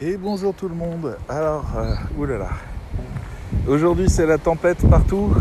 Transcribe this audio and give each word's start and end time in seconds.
Et 0.00 0.16
bonjour 0.16 0.54
tout 0.54 0.68
le 0.68 0.76
monde. 0.76 1.16
Alors, 1.28 1.64
euh, 1.76 1.92
oulala. 2.16 2.50
Aujourd'hui 3.66 4.08
c'est 4.08 4.26
la 4.26 4.38
tempête 4.38 4.88
partout. 4.88 5.34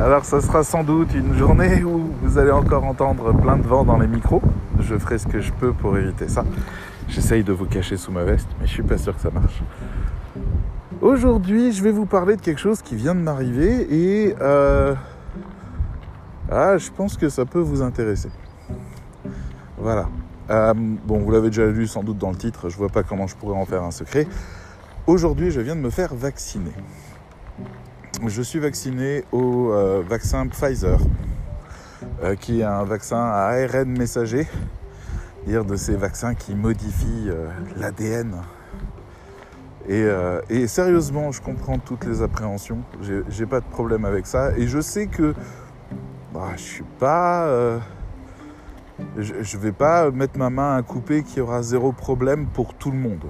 Alors 0.00 0.24
ça 0.24 0.40
sera 0.40 0.64
sans 0.64 0.82
doute 0.82 1.14
une 1.14 1.32
journée 1.32 1.84
où 1.84 2.10
vous 2.22 2.38
allez 2.38 2.50
encore 2.50 2.82
entendre 2.82 3.32
plein 3.32 3.56
de 3.56 3.62
vent 3.62 3.84
dans 3.84 3.98
les 3.98 4.08
micros. 4.08 4.42
Je 4.80 4.98
ferai 4.98 5.18
ce 5.18 5.28
que 5.28 5.40
je 5.40 5.52
peux 5.52 5.72
pour 5.72 5.96
éviter 5.96 6.26
ça. 6.26 6.44
J'essaye 7.06 7.44
de 7.44 7.52
vous 7.52 7.66
cacher 7.66 7.96
sous 7.96 8.10
ma 8.10 8.24
veste, 8.24 8.48
mais 8.58 8.66
je 8.66 8.72
suis 8.72 8.82
pas 8.82 8.98
sûr 8.98 9.14
que 9.14 9.20
ça 9.20 9.30
marche. 9.30 9.62
Aujourd'hui, 11.00 11.70
je 11.70 11.84
vais 11.84 11.92
vous 11.92 12.06
parler 12.06 12.34
de 12.34 12.40
quelque 12.40 12.60
chose 12.60 12.82
qui 12.82 12.96
vient 12.96 13.14
de 13.14 13.20
m'arriver 13.20 13.86
et 13.94 14.34
euh, 14.40 14.92
ah, 16.50 16.78
je 16.78 16.90
pense 16.90 17.16
que 17.16 17.28
ça 17.28 17.44
peut 17.44 17.60
vous 17.60 17.80
intéresser. 17.80 18.30
Voilà. 19.78 20.08
Euh, 20.48 20.74
bon, 20.74 21.18
vous 21.18 21.30
l'avez 21.32 21.48
déjà 21.48 21.66
lu 21.66 21.86
sans 21.86 22.04
doute 22.04 22.18
dans 22.18 22.30
le 22.30 22.36
titre, 22.36 22.68
je 22.68 22.76
vois 22.76 22.88
pas 22.88 23.02
comment 23.02 23.26
je 23.26 23.34
pourrais 23.34 23.56
en 23.56 23.64
faire 23.64 23.82
un 23.82 23.90
secret. 23.90 24.28
Aujourd'hui, 25.06 25.50
je 25.50 25.60
viens 25.60 25.74
de 25.74 25.80
me 25.80 25.90
faire 25.90 26.14
vacciner. 26.14 26.72
Je 28.24 28.42
suis 28.42 28.60
vacciné 28.60 29.24
au 29.32 29.72
euh, 29.72 30.02
vaccin 30.08 30.46
Pfizer, 30.46 30.98
euh, 32.22 32.36
qui 32.36 32.60
est 32.60 32.64
un 32.64 32.84
vaccin 32.84 33.18
à 33.18 33.50
ARN 33.50 33.88
messager, 33.88 34.46
dire 35.46 35.64
de 35.64 35.74
ces 35.74 35.96
vaccins 35.96 36.34
qui 36.34 36.54
modifient 36.54 37.30
l'ADN. 37.76 38.36
Et, 39.88 40.04
et, 40.50 40.66
sérieusement, 40.66 41.30
je 41.30 41.40
comprends 41.40 41.78
toutes 41.78 42.04
les 42.06 42.20
appréhensions, 42.20 42.78
j'ai 43.28 43.46
pas 43.46 43.60
de 43.60 43.66
problème 43.66 44.04
avec 44.04 44.26
ça, 44.26 44.50
et 44.56 44.66
je 44.66 44.80
sais 44.80 45.06
que 45.06 45.32
bah, 46.34 46.48
je 46.56 46.62
suis 46.62 46.84
pas 46.98 47.78
je 49.18 49.56
ne 49.56 49.62
vais 49.62 49.72
pas 49.72 50.10
mettre 50.10 50.38
ma 50.38 50.50
main 50.50 50.76
à 50.76 50.82
couper 50.82 51.22
qui 51.22 51.40
aura 51.40 51.62
zéro 51.62 51.92
problème 51.92 52.46
pour 52.46 52.74
tout 52.74 52.90
le 52.90 52.98
monde. 52.98 53.24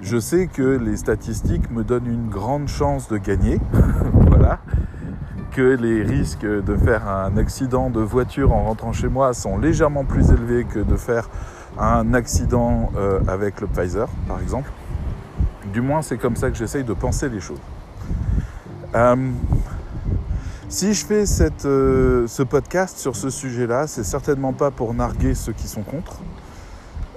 Je 0.00 0.18
sais 0.18 0.46
que 0.46 0.62
les 0.62 0.96
statistiques 0.96 1.70
me 1.70 1.84
donnent 1.84 2.06
une 2.06 2.28
grande 2.28 2.68
chance 2.68 3.08
de 3.08 3.18
gagner, 3.18 3.60
voilà, 4.12 4.58
que 5.52 5.62
les 5.62 6.02
risques 6.02 6.44
de 6.44 6.76
faire 6.76 7.08
un 7.08 7.36
accident 7.36 7.90
de 7.90 8.00
voiture 8.00 8.52
en 8.52 8.64
rentrant 8.64 8.92
chez 8.92 9.08
moi 9.08 9.34
sont 9.34 9.58
légèrement 9.58 10.04
plus 10.04 10.30
élevés 10.30 10.64
que 10.64 10.80
de 10.80 10.96
faire 10.96 11.28
un 11.78 12.14
accident 12.14 12.90
euh, 12.96 13.20
avec 13.28 13.60
le 13.60 13.66
Pfizer, 13.66 14.08
par 14.26 14.40
exemple. 14.40 14.70
Du 15.72 15.80
moins, 15.80 16.02
c'est 16.02 16.18
comme 16.18 16.36
ça 16.36 16.50
que 16.50 16.56
j'essaye 16.56 16.84
de 16.84 16.92
penser 16.92 17.28
les 17.28 17.40
choses. 17.40 17.60
Euh, 18.94 19.16
si 20.72 20.94
je 20.94 21.04
fais 21.04 21.24
euh, 21.66 22.26
ce 22.26 22.42
podcast 22.42 22.96
sur 22.96 23.14
ce 23.14 23.28
sujet-là, 23.28 23.86
c'est 23.86 24.04
certainement 24.04 24.54
pas 24.54 24.70
pour 24.70 24.94
narguer 24.94 25.34
ceux 25.34 25.52
qui 25.52 25.68
sont 25.68 25.82
contre. 25.82 26.20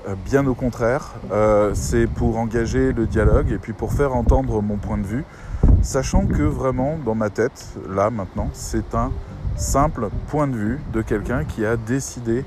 Euh, 0.09 0.15
bien 0.25 0.45
au 0.45 0.53
contraire, 0.53 1.13
euh, 1.31 1.71
c'est 1.73 2.05
pour 2.05 2.37
engager 2.37 2.91
le 2.91 3.07
dialogue 3.07 3.51
et 3.51 3.57
puis 3.57 3.71
pour 3.71 3.93
faire 3.93 4.13
entendre 4.13 4.61
mon 4.61 4.75
point 4.75 4.97
de 4.97 5.05
vue, 5.05 5.23
sachant 5.81 6.25
que 6.25 6.43
vraiment 6.43 6.97
dans 7.05 7.15
ma 7.15 7.29
tête, 7.29 7.65
là 7.89 8.09
maintenant, 8.09 8.49
c'est 8.51 8.93
un 8.93 9.13
simple 9.55 10.09
point 10.27 10.47
de 10.47 10.57
vue 10.57 10.79
de 10.91 11.01
quelqu'un 11.01 11.45
qui 11.45 11.65
a 11.65 11.77
décidé 11.77 12.43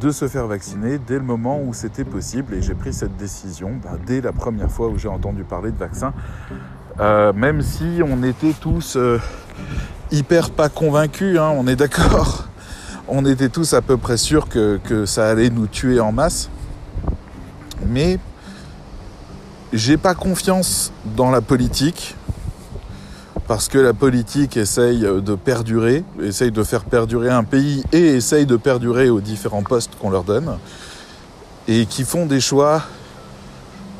de 0.00 0.10
se 0.10 0.26
faire 0.26 0.48
vacciner 0.48 0.98
dès 0.98 1.18
le 1.18 1.24
moment 1.24 1.60
où 1.62 1.72
c'était 1.72 2.04
possible 2.04 2.54
et 2.54 2.62
j'ai 2.62 2.74
pris 2.74 2.92
cette 2.92 3.16
décision 3.16 3.74
bah, 3.84 3.90
dès 4.04 4.20
la 4.20 4.32
première 4.32 4.70
fois 4.70 4.88
où 4.88 4.98
j'ai 4.98 5.08
entendu 5.08 5.44
parler 5.44 5.70
de 5.70 5.78
vaccin, 5.78 6.12
même 6.98 7.62
si 7.62 8.00
on 8.04 8.22
était 8.24 8.52
tous 8.60 8.98
hyper 10.12 10.50
pas 10.50 10.68
convaincu, 10.68 11.38
hein, 11.38 11.52
on 11.56 11.66
est 11.66 11.76
d'accord. 11.76 12.44
On 13.12 13.26
était 13.26 13.48
tous 13.48 13.74
à 13.74 13.82
peu 13.82 13.96
près 13.96 14.16
sûrs 14.16 14.48
que, 14.48 14.78
que 14.84 15.04
ça 15.04 15.28
allait 15.28 15.50
nous 15.50 15.66
tuer 15.66 15.98
en 15.98 16.12
masse. 16.12 16.48
Mais 17.88 18.20
j'ai 19.72 19.96
pas 19.96 20.14
confiance 20.14 20.92
dans 21.16 21.30
la 21.30 21.40
politique 21.40 22.14
parce 23.48 23.66
que 23.66 23.78
la 23.78 23.94
politique 23.94 24.56
essaye 24.56 25.00
de 25.00 25.34
perdurer, 25.34 26.04
essaye 26.22 26.52
de 26.52 26.62
faire 26.62 26.84
perdurer 26.84 27.30
un 27.30 27.42
pays 27.42 27.82
et 27.90 28.14
essaye 28.14 28.46
de 28.46 28.56
perdurer 28.56 29.10
aux 29.10 29.20
différents 29.20 29.64
postes 29.64 29.90
qu'on 30.00 30.10
leur 30.10 30.22
donne 30.22 30.56
et 31.66 31.86
qui 31.86 32.04
font 32.04 32.26
des 32.26 32.40
choix 32.40 32.82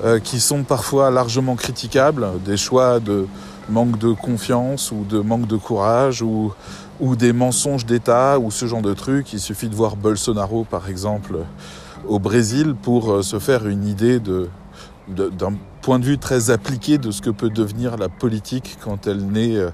euh, 0.04 0.18
qui 0.18 0.40
sont 0.40 0.62
parfois 0.62 1.10
largement 1.10 1.56
critiquables, 1.56 2.26
des 2.44 2.56
choix 2.56 3.00
de, 3.00 3.26
manque 3.70 3.98
de 3.98 4.12
confiance 4.12 4.90
ou 4.92 5.04
de 5.04 5.20
manque 5.20 5.46
de 5.46 5.56
courage 5.56 6.22
ou, 6.22 6.52
des 7.16 7.32
mensonges 7.32 7.86
d'État 7.86 8.38
ou 8.38 8.50
ce 8.50 8.66
genre 8.66 8.82
de 8.82 8.92
trucs. 8.92 9.32
Il 9.32 9.40
suffit 9.40 9.68
de 9.68 9.74
voir 9.74 9.96
Bolsonaro 9.96 10.64
par 10.64 10.88
exemple 10.88 11.38
au 12.06 12.18
Brésil 12.18 12.74
pour 12.74 13.10
euh, 13.10 13.22
se 13.22 13.38
faire 13.38 13.66
une 13.66 13.86
idée 13.86 14.20
d'un 15.08 15.54
point 15.82 15.98
de 15.98 16.04
vue 16.04 16.18
très 16.18 16.50
appliqué 16.50 16.98
de 16.98 17.10
ce 17.10 17.22
que 17.22 17.30
peut 17.30 17.50
devenir 17.50 17.96
la 17.96 18.08
politique 18.08 18.76
quand 18.82 19.06
elle 19.06 19.26
n'est 19.26 19.56
euh, 19.56 19.70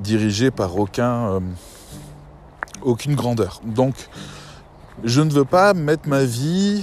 dirigée 0.00 0.50
par 0.50 0.72
euh, 0.76 1.40
aucune 2.82 3.14
grandeur. 3.14 3.60
Donc 3.64 3.94
je 5.04 5.20
ne 5.20 5.30
veux 5.30 5.44
pas 5.44 5.74
mettre 5.74 6.08
ma 6.08 6.24
vie 6.24 6.82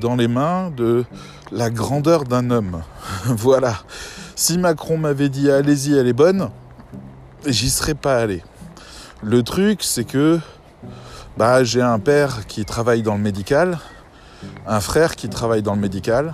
dans 0.00 0.16
les 0.16 0.28
mains 0.28 0.70
de 0.70 1.04
la 1.52 1.70
grandeur 1.70 2.24
d'un 2.24 2.50
homme. 2.50 2.82
voilà. 3.24 3.74
Si 4.40 4.56
Macron 4.56 4.96
m'avait 4.96 5.28
dit 5.28 5.50
allez-y, 5.50 5.92
elle 5.98 6.08
est 6.08 6.14
bonne, 6.14 6.48
j'y 7.46 7.68
serais 7.68 7.92
pas 7.92 8.16
allé. 8.16 8.42
Le 9.22 9.42
truc, 9.42 9.82
c'est 9.82 10.04
que 10.04 10.40
bah, 11.36 11.62
j'ai 11.62 11.82
un 11.82 11.98
père 11.98 12.46
qui 12.46 12.64
travaille 12.64 13.02
dans 13.02 13.16
le 13.16 13.20
médical, 13.20 13.78
un 14.66 14.80
frère 14.80 15.14
qui 15.14 15.28
travaille 15.28 15.60
dans 15.60 15.74
le 15.74 15.80
médical, 15.82 16.32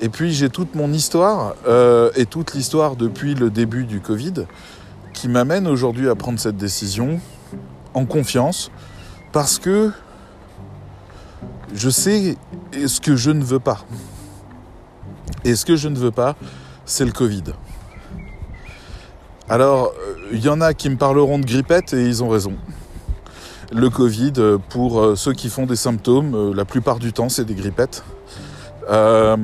et 0.00 0.08
puis 0.08 0.32
j'ai 0.32 0.50
toute 0.50 0.74
mon 0.74 0.92
histoire 0.92 1.54
euh, 1.68 2.10
et 2.16 2.26
toute 2.26 2.54
l'histoire 2.54 2.96
depuis 2.96 3.36
le 3.36 3.50
début 3.50 3.84
du 3.84 4.00
Covid 4.00 4.46
qui 5.12 5.28
m'amène 5.28 5.68
aujourd'hui 5.68 6.08
à 6.08 6.16
prendre 6.16 6.40
cette 6.40 6.56
décision 6.56 7.20
en 7.94 8.04
confiance 8.04 8.72
parce 9.30 9.60
que 9.60 9.92
je 11.72 11.88
sais 11.88 12.36
ce 12.84 13.00
que 13.00 13.14
je 13.14 13.30
ne 13.30 13.44
veux 13.44 13.60
pas. 13.60 13.78
Et 15.44 15.54
ce 15.54 15.64
que 15.64 15.76
je 15.76 15.88
ne 15.88 15.96
veux 15.96 16.10
pas, 16.10 16.34
c'est 16.84 17.04
le 17.04 17.12
Covid. 17.12 17.44
Alors, 19.48 19.92
il 20.32 20.42
y 20.42 20.48
en 20.48 20.60
a 20.60 20.72
qui 20.72 20.88
me 20.88 20.96
parleront 20.96 21.38
de 21.38 21.44
grippette 21.44 21.92
et 21.92 22.06
ils 22.06 22.22
ont 22.22 22.28
raison. 22.28 22.54
Le 23.74 23.88
Covid, 23.88 24.32
pour 24.68 25.00
euh, 25.00 25.16
ceux 25.16 25.32
qui 25.32 25.48
font 25.48 25.64
des 25.64 25.76
symptômes, 25.76 26.34
euh, 26.34 26.54
la 26.54 26.66
plupart 26.66 26.98
du 26.98 27.12
temps, 27.12 27.28
c'est 27.28 27.44
des 27.44 27.54
grippettes. 27.54 28.04
Euh, 28.90 29.36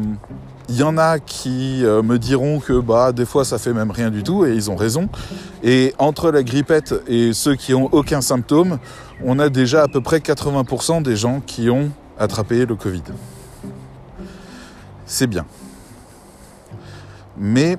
il 0.68 0.76
y 0.76 0.82
en 0.82 0.98
a 0.98 1.18
qui 1.18 1.82
me 1.82 2.18
diront 2.18 2.60
que 2.60 2.78
bah 2.78 3.12
des 3.12 3.24
fois 3.24 3.46
ça 3.46 3.56
fait 3.56 3.72
même 3.72 3.90
rien 3.90 4.10
du 4.10 4.22
tout 4.22 4.44
et 4.44 4.54
ils 4.54 4.70
ont 4.70 4.76
raison. 4.76 5.08
Et 5.62 5.94
entre 5.98 6.30
la 6.30 6.42
grippette 6.42 6.94
et 7.06 7.32
ceux 7.32 7.54
qui 7.54 7.72
ont 7.72 7.88
aucun 7.92 8.20
symptôme, 8.20 8.78
on 9.24 9.38
a 9.38 9.48
déjà 9.48 9.84
à 9.84 9.88
peu 9.88 10.02
près 10.02 10.18
80% 10.18 11.02
des 11.02 11.16
gens 11.16 11.40
qui 11.40 11.70
ont 11.70 11.90
attrapé 12.18 12.66
le 12.66 12.74
Covid. 12.74 13.02
C'est 15.06 15.26
bien. 15.26 15.46
Mais 17.38 17.78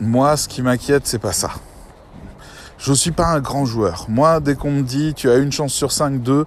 moi, 0.00 0.36
ce 0.36 0.48
qui 0.48 0.62
m'inquiète, 0.62 1.06
c'est 1.06 1.18
pas 1.18 1.32
ça. 1.32 1.50
Je 2.78 2.92
suis 2.94 3.10
pas 3.10 3.26
un 3.26 3.40
grand 3.40 3.66
joueur. 3.66 4.06
Moi, 4.08 4.40
dès 4.40 4.54
qu'on 4.54 4.70
me 4.70 4.82
dit 4.82 5.12
tu 5.14 5.28
as 5.28 5.36
une 5.36 5.52
chance 5.52 5.74
sur 5.74 5.92
5, 5.92 6.22
2, 6.22 6.46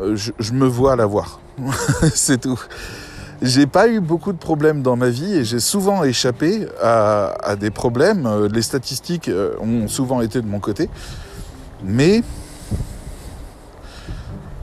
euh, 0.00 0.16
je, 0.16 0.52
me 0.52 0.66
vois 0.66 0.96
l'avoir. 0.96 1.40
c'est 2.14 2.42
tout. 2.42 2.60
J'ai 3.40 3.66
pas 3.66 3.88
eu 3.88 4.00
beaucoup 4.00 4.32
de 4.32 4.38
problèmes 4.38 4.82
dans 4.82 4.96
ma 4.96 5.08
vie 5.08 5.34
et 5.34 5.44
j'ai 5.44 5.58
souvent 5.58 6.04
échappé 6.04 6.66
à, 6.82 7.34
à, 7.42 7.56
des 7.56 7.70
problèmes. 7.70 8.26
Euh, 8.26 8.48
les 8.52 8.62
statistiques 8.62 9.28
euh, 9.28 9.54
ont 9.60 9.88
souvent 9.88 10.20
été 10.20 10.42
de 10.42 10.46
mon 10.46 10.60
côté. 10.60 10.90
Mais 11.82 12.22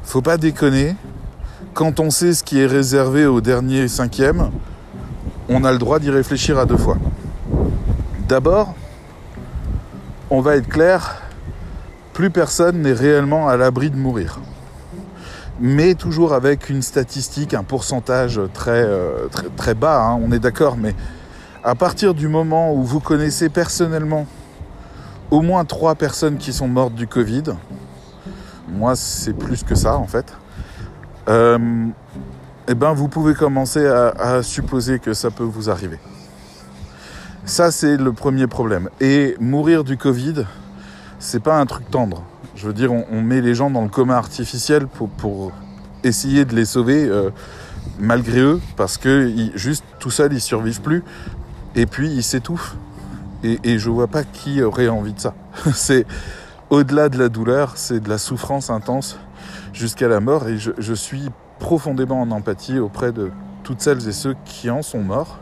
faut 0.03 0.21
pas 0.21 0.37
déconner. 0.37 0.95
Quand 1.73 1.99
on 1.99 2.09
sait 2.09 2.33
ce 2.33 2.43
qui 2.43 2.59
est 2.59 2.65
réservé 2.67 3.25
au 3.25 3.41
dernier 3.41 3.87
cinquième, 3.87 4.51
on 5.49 5.63
a 5.63 5.71
le 5.71 5.79
droit 5.79 5.99
d'y 5.99 6.11
réfléchir 6.11 6.59
à 6.59 6.65
deux 6.65 6.77
fois. 6.77 6.97
D'abord, 8.27 8.75
on 10.29 10.41
va 10.41 10.55
être 10.55 10.69
clair, 10.69 11.23
plus 12.13 12.29
personne 12.29 12.83
n'est 12.83 12.93
réellement 12.93 13.49
à 13.49 13.57
l'abri 13.57 13.89
de 13.89 13.97
mourir. 13.97 14.39
Mais 15.59 15.95
toujours 15.95 16.33
avec 16.33 16.69
une 16.69 16.83
statistique, 16.83 17.53
un 17.53 17.63
pourcentage 17.63 18.39
très, 18.53 18.83
euh, 18.83 19.27
bas, 19.75 20.03
hein, 20.03 20.19
on 20.23 20.31
est 20.31 20.39
d'accord, 20.39 20.77
mais 20.77 20.93
à 21.63 21.75
partir 21.75 22.13
du 22.13 22.27
moment 22.27 22.73
où 22.73 22.83
vous 22.83 22.99
connaissez 22.99 23.49
personnellement 23.49 24.27
au 25.31 25.41
moins 25.41 25.65
trois 25.65 25.95
personnes 25.95 26.37
qui 26.37 26.53
sont 26.53 26.67
mortes 26.67 26.93
du 26.93 27.07
Covid, 27.07 27.43
moi 28.69 28.95
c'est 28.95 29.33
plus 29.33 29.63
que 29.63 29.75
ça 29.75 29.97
en 29.97 30.07
fait, 30.07 30.33
euh, 31.27 31.87
eh 32.71 32.75
ben, 32.75 32.93
vous 32.93 33.07
pouvez 33.07 33.33
commencer 33.33 33.87
à, 33.87 34.43
supposer 34.43 34.99
que 34.99 35.15
ça 35.15 35.31
peut 35.31 35.43
vous 35.43 35.71
arriver. 35.71 35.97
Ça, 37.43 37.71
c'est 37.71 37.97
le 37.97 38.13
premier 38.13 38.45
problème. 38.45 38.89
Et 39.01 39.35
mourir 39.39 39.83
du 39.83 39.97
Covid, 39.97 40.45
c'est 41.17 41.41
pas 41.41 41.59
un 41.59 41.65
truc 41.65 41.89
tendre. 41.89 42.23
Je 42.55 42.67
veux 42.67 42.73
dire, 42.73 42.91
on, 42.91 43.21
met 43.23 43.41
les 43.41 43.55
gens 43.55 43.71
dans 43.71 43.81
le 43.81 43.89
coma 43.89 44.17
artificiel 44.17 44.85
pour, 44.85 45.51
essayer 46.03 46.45
de 46.45 46.55
les 46.55 46.65
sauver. 46.65 47.05
Euh, 47.05 47.31
malgré 47.97 48.39
eux, 48.39 48.61
parce 48.77 48.99
que 48.99 49.33
juste 49.55 49.83
tout 49.97 50.11
seul, 50.11 50.31
ils 50.31 50.39
survivent 50.39 50.81
plus, 50.81 51.03
et 51.75 51.87
puis 51.87 52.11
ils 52.11 52.23
s'étouffent. 52.23 52.75
Et, 53.43 53.59
et 53.63 53.79
je 53.79 53.89
vois 53.89 54.07
pas 54.07 54.23
qui 54.23 54.61
aurait 54.61 54.89
envie 54.89 55.13
de 55.13 55.19
ça. 55.19 55.33
c'est 55.73 56.05
au-delà 56.69 57.09
de 57.09 57.17
la 57.17 57.29
douleur, 57.29 57.73
c'est 57.77 57.99
de 57.99 58.09
la 58.09 58.19
souffrance 58.19 58.69
intense 58.69 59.17
jusqu'à 59.73 60.07
la 60.07 60.19
mort, 60.19 60.47
et 60.47 60.57
je, 60.57 60.93
suis 60.93 61.29
profondément 61.59 62.21
en 62.21 62.31
empathie 62.31 62.79
auprès 62.79 63.11
de 63.11 63.31
toutes 63.63 63.81
celles 63.81 64.07
et 64.07 64.11
ceux 64.11 64.35
qui 64.45 64.69
en 64.69 64.81
sont 64.81 65.01
morts, 65.01 65.39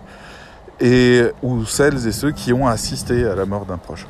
et 0.80 1.24
ou 1.42 1.66
celles 1.66 2.08
et 2.08 2.12
ceux 2.12 2.32
qui 2.32 2.54
ont 2.54 2.68
assisté 2.68 3.26
à 3.26 3.36
la 3.36 3.46
mort 3.46 3.66
d'un 3.66 3.78
proche. 3.78 4.06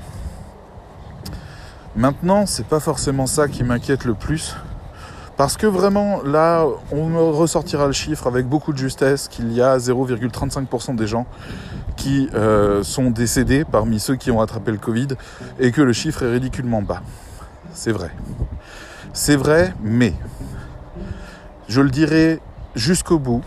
Maintenant, 1.96 2.46
c'est 2.46 2.68
pas 2.68 2.80
forcément 2.80 3.26
ça 3.26 3.48
qui 3.48 3.64
m'inquiète 3.64 4.06
le 4.06 4.14
plus. 4.14 4.56
Parce 5.38 5.56
que 5.56 5.68
vraiment, 5.68 6.24
là, 6.24 6.66
on 6.92 7.32
ressortira 7.32 7.86
le 7.86 7.94
chiffre 7.94 8.26
avec 8.26 8.48
beaucoup 8.48 8.74
de 8.74 8.78
justesse 8.78 9.28
qu'il 9.28 9.54
y 9.54 9.62
a 9.62 9.78
0,35% 9.78 10.96
des 10.96 11.06
gens 11.06 11.28
qui 11.96 12.28
euh, 12.34 12.82
sont 12.82 13.12
décédés 13.12 13.64
parmi 13.64 14.00
ceux 14.00 14.16
qui 14.16 14.32
ont 14.32 14.42
attrapé 14.42 14.72
le 14.72 14.80
Covid 14.80 15.10
et 15.60 15.72
que 15.72 15.82
le 15.82 15.94
chiffre 15.94 16.24
est 16.24 16.32
ridiculement 16.32 16.82
bas. 16.82 17.02
C'est 17.74 17.92
vrai. 17.92 18.10
C'est 19.20 19.36
vrai, 19.36 19.74
mais 19.82 20.14
je 21.68 21.82
le 21.82 21.90
dirai 21.90 22.40
jusqu'au 22.76 23.18
bout 23.18 23.42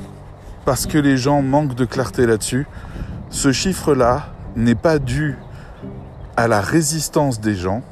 parce 0.65 0.85
que 0.85 0.99
les 0.99 1.17
gens 1.17 1.43
manquent 1.43 1.77
de 1.77 1.85
clarté 1.85 2.27
là-dessus. 2.27 2.67
Ce 3.31 3.53
chiffre-là 3.53 4.31
n'est 4.57 4.75
pas 4.75 4.99
dû 4.99 5.39
à 6.37 6.49
la 6.49 6.61
résistance 6.61 7.41
des 7.41 7.55
gens, 7.55 7.83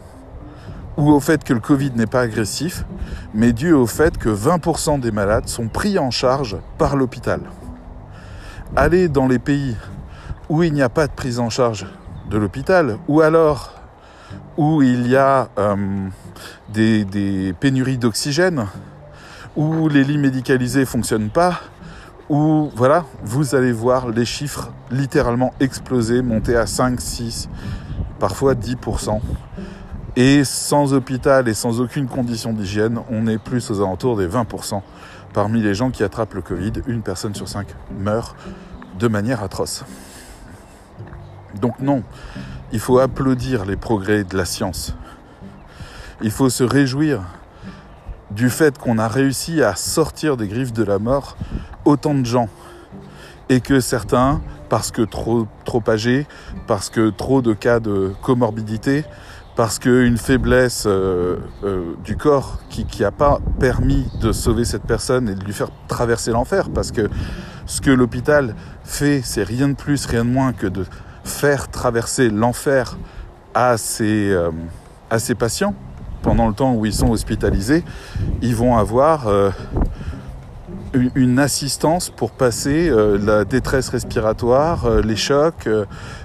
ou 0.97 1.09
au 1.13 1.21
fait 1.21 1.45
que 1.45 1.55
le 1.55 1.61
Covid 1.61 1.93
n'est 1.95 2.09
pas 2.09 2.23
agressif, 2.23 2.85
mais 3.33 3.53
dû 3.53 3.73
au 3.73 3.87
fait 3.87 4.19
que 4.19 4.29
20% 4.29 4.99
des 4.99 5.13
malades 5.13 5.47
sont 5.47 5.69
pris 5.69 6.01
en 6.01 6.11
charge 6.11 6.57
par 6.79 6.97
l'hôpital. 6.97 7.43
Aller 8.75 9.09
dans 9.09 9.29
les 9.29 9.39
pays 9.39 9.77
où 10.49 10.65
il 10.65 10.73
n'y 10.73 10.83
a 10.83 10.89
pas 10.89 11.07
de 11.07 11.13
prise 11.13 11.39
en 11.39 11.49
charge 11.49 11.87
de 12.29 12.39
l'hôpital, 12.39 12.99
ou 13.07 13.21
alors 13.21 13.73
où 14.57 14.83
il 14.83 15.07
y 15.07 15.17
a 15.17 15.49
euh, 15.59 15.77
des, 16.69 17.55
pénuries 17.59 17.99
d'oxygène, 17.99 18.67
où 19.57 19.89
les 19.89 20.05
lits 20.05 20.19
médicalisés 20.19 20.81
ne 20.81 20.85
fonctionnent 20.85 21.31
pas, 21.31 21.61
où 22.29 22.71
voilà, 22.75 23.05
vous 23.23 23.55
allez 23.55 23.73
voir 23.73 24.09
les 24.09 24.25
chiffres 24.25 24.71
littéralement 24.91 25.55
exploser, 25.61 26.23
monter 26.23 26.57
à 26.57 26.67
5, 26.67 27.01
6, 27.01 27.49
parfois 28.19 28.55
10%. 28.55 29.21
Et 30.17 30.43
sans 30.45 30.95
hôpital 30.95 31.49
et 31.49 31.55
sans 31.55 31.81
aucune 31.81 32.09
condition 32.09 32.53
d'hygiène, 32.53 32.99
on 33.11 33.27
est 33.27 33.39
plus 33.39 33.71
aux 33.71 33.81
alentours 33.81 34.17
des 34.17 34.27
20%. 34.27 34.83
Parmi 35.33 35.63
les 35.63 35.75
gens 35.75 35.91
qui 35.91 36.03
attrapent 36.03 36.35
le 36.35 36.43
Covid, 36.43 36.73
une 36.87 37.03
personne 37.03 37.35
sur 37.35 37.49
cinq 37.49 37.69
meurt 37.99 38.35
de 38.99 39.09
manière 39.09 39.43
atroce. 39.43 39.85
Donc 41.61 41.79
non, 41.81 42.03
il 42.73 42.81
faut 42.81 42.99
applaudir 42.99 43.65
les 43.65 43.77
progrès 43.77 44.25
de 44.25 44.37
la 44.37 44.45
science. 44.45 44.95
Il 46.21 46.33
faut 46.33 46.51
se 46.51 46.65
réjouir 46.65 47.21
du 48.31 48.51
fait 48.51 48.77
qu'on 48.77 48.99
a 48.99 49.07
réussi 49.07 49.63
à 49.63 49.77
sortir 49.77 50.37
des 50.37 50.49
griffes 50.49 50.73
de 50.73 50.83
la 50.83 50.99
mort 50.99 51.37
autant 51.85 52.15
de 52.15 52.27
gens. 52.27 52.49
Et 53.49 53.61
que 53.61 53.81
certains, 53.81 54.41
parce 54.69 54.91
que 54.91 55.03
trop, 55.03 55.47
trop 55.65 55.83
âgés, 55.89 56.27
parce 56.67 56.91
que 56.91 57.11
trop 57.11 57.41
de 57.41 57.55
cas 57.55 57.81
de 57.81 58.13
comorbidité, 58.23 59.05
parce 59.57 59.79
qu'une 59.79 60.19
faiblesse 60.19 60.85
euh, 60.87 61.37
euh, 61.65 61.95
du 62.05 62.17
corps 62.17 62.59
qui 62.69 62.87
n'a 63.01 63.11
pas 63.11 63.39
permis 63.59 64.07
de 64.21 64.33
sauver 64.33 64.65
cette 64.65 64.85
personne 64.85 65.29
et 65.29 65.35
de 65.35 65.45
lui 65.45 65.53
faire 65.53 65.71
traverser 65.87 66.33
l'enfer, 66.33 66.69
parce 66.71 66.93
que 66.93 67.09
ce 67.67 67.81
que 67.81 67.91
l'hôpital 67.91 68.55
fait, 68.85 69.21
c'est 69.25 69.45
rien 69.45 69.69
de 69.69 69.75
plus, 69.75 70.05
rien 70.07 70.25
de 70.25 70.31
moins 70.31 70.53
que 70.53 70.67
de 70.67 70.85
faire 71.25 71.71
traverser 71.71 72.29
l'enfer 72.29 72.99
à 73.55 73.79
ses, 73.79 74.31
euh, 74.31 74.51
à 75.11 75.19
ses 75.19 75.35
patients 75.35 75.75
pendant 76.23 76.49
le 76.49 76.55
temps 76.55 76.75
où 76.75 76.87
ils 76.87 76.95
sont 76.95 77.11
hospitalisés, 77.11 77.85
ils 78.43 78.55
vont 78.55 78.77
avoir 78.77 79.29
euh, 79.29 79.51
une 81.15 81.39
assistance 81.39 82.11
pour 82.11 82.31
passer 82.31 82.89
euh, 82.89 83.19
la 83.19 83.45
détresse 83.45 83.89
respiratoire, 83.91 84.87
euh, 84.87 85.03
les 85.03 85.17
chocs, 85.17 85.69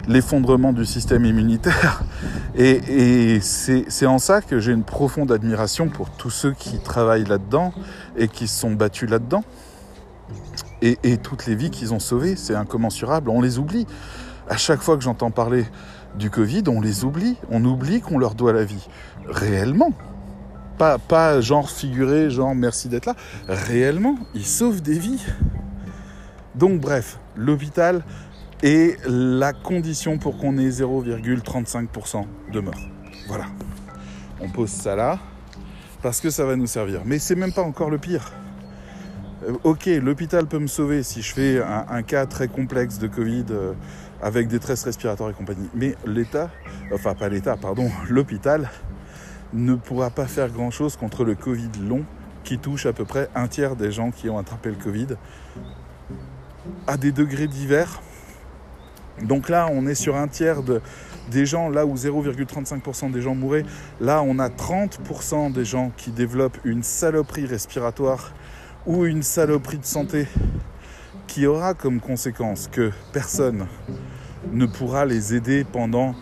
l'effondrement 0.08 0.74
du 0.74 0.86
système 0.86 1.26
immunitaire. 1.26 2.04
Et, 2.56 3.40
c'est 3.42 4.06
en 4.06 4.20
ça 4.20 4.42
que 4.42 4.60
j'ai 4.60 4.72
une 4.72 4.84
profonde 4.84 5.32
admiration 5.32 5.90
pour 5.90 6.10
tous 6.10 6.30
ceux 6.30 6.52
qui 6.52 6.80
travaillent 6.80 7.26
là-dedans 7.26 7.74
et 8.16 8.28
qui 8.28 8.48
se 8.48 8.60
sont 8.60 8.72
battus 8.72 9.10
là-dedans. 9.10 9.44
Et, 10.82 11.18
toutes 11.18 11.46
les 11.46 11.56
vies 11.56 11.70
qu'ils 11.70 11.94
ont 11.94 12.00
sauvées, 12.00 12.36
c'est 12.36 12.56
incommensurable. 12.56 13.30
On 13.30 13.42
les 13.42 13.58
oublie. 13.58 13.88
À 14.50 14.58
chaque 14.58 14.82
fois 14.82 14.98
que 14.98 15.04
j'entends 15.04 15.32
parler 15.32 15.66
du 16.18 16.30
Covid, 16.30 16.64
on 16.68 16.82
les 16.82 17.04
oublie. 17.04 17.38
On 17.50 17.64
oublie 17.66 18.02
qu'on 18.02 18.18
leur 18.18 18.36
doit 18.36 18.54
la 18.54 18.64
vie. 18.64 18.88
Réellement. 19.28 19.92
Pas, 20.78 20.98
pas 20.98 21.40
genre 21.40 21.70
figuré, 21.70 22.30
genre 22.30 22.56
merci 22.56 22.90
d'être 22.90 23.06
là. 23.06 23.16
Réellement, 23.48 24.18
ils 24.34 24.46
sauvent 24.46 24.82
des 24.82 24.98
vies. 24.98 25.24
Donc 26.56 26.80
bref, 26.80 27.20
l'hôpital 27.36 28.04
est 28.64 28.98
la 29.06 29.54
condition 29.54 30.18
pour 30.18 30.38
qu'on 30.38 30.58
ait 30.58 30.70
0,35% 30.70 32.26
de 32.52 32.60
morts. 32.60 32.74
Voilà. 33.28 33.46
On 34.40 34.50
pose 34.50 34.70
ça 34.70 34.96
là 34.96 35.20
parce 36.02 36.20
que 36.20 36.30
ça 36.30 36.46
va 36.46 36.56
nous 36.56 36.68
servir. 36.68 37.02
Mais 37.06 37.20
c'est 37.20 37.36
même 37.36 37.54
pas 37.54 37.62
encore 37.62 37.90
le 37.90 37.98
pire. 37.98 38.32
Euh, 39.48 39.54
ok, 39.64 39.86
l'hôpital 40.02 40.48
peut 40.48 40.60
me 40.60 40.68
sauver 40.68 41.02
si 41.04 41.22
je 41.22 41.34
fais 41.34 41.62
un, 41.62 42.04
cas 42.04 42.26
très 42.26 42.48
complexe 42.48 43.00
de 43.00 43.08
Covid 43.08 43.46
euh, 43.52 43.74
avec 44.24 44.48
détresse 44.48 44.84
respiratoire 44.84 45.30
et 45.30 45.34
compagnie. 45.34 45.70
Mais 45.76 45.96
l'État, 46.06 46.50
enfin 46.94 47.14
pas 47.14 47.28
l'État, 47.30 47.58
pardon, 47.58 47.92
l'hôpital 48.10 48.70
ne 49.52 49.76
pourra 49.76 50.10
pas 50.10 50.26
faire 50.26 50.50
grand-chose 50.50 50.96
contre 50.96 51.26
le 51.26 51.36
Covid 51.36 51.70
long 51.88 52.04
qui 52.44 52.58
touche 52.58 52.86
à 52.86 52.94
peu 52.94 53.06
près 53.06 53.30
un 53.36 53.48
tiers 53.48 53.76
des 53.76 53.92
gens 53.92 54.12
qui 54.12 54.30
ont 54.30 54.38
attrapé 54.38 54.70
le 54.70 54.76
Covid 54.76 55.08
à 56.88 56.98
des 56.98 57.12
degrés 57.12 57.48
divers. 57.48 58.02
Donc 59.22 59.50
là, 59.50 59.68
on 59.72 59.86
est 59.86 59.96
sur 59.96 60.16
un 60.16 60.28
tiers 60.28 60.64
de, 60.64 60.82
des 61.30 61.46
gens, 61.46 61.70
là 61.70 61.86
où 61.86 61.94
0,35% 61.96 63.12
des 63.12 63.22
gens 63.22 63.36
mouraient, 63.36 63.66
là 64.02 64.24
on 64.24 64.40
a 64.40 64.50
30% 64.50 65.52
des 65.52 65.66
gens 65.66 65.92
qui 65.96 66.12
développent 66.12 66.58
une 66.64 66.82
saloperie 66.82 67.46
respiratoire 67.46 68.34
ou 68.86 69.06
une 69.06 69.22
saloperie 69.22 69.78
de 69.78 69.86
santé 69.86 70.28
qui 71.34 71.48
aura 71.48 71.74
comme 71.74 72.00
conséquence 72.00 72.70
que 72.72 72.92
personne 73.12 73.66
ne 74.52 74.68
pourra 74.68 75.08
les 75.08 75.34
aider 75.34 75.64
pendant 75.64 76.14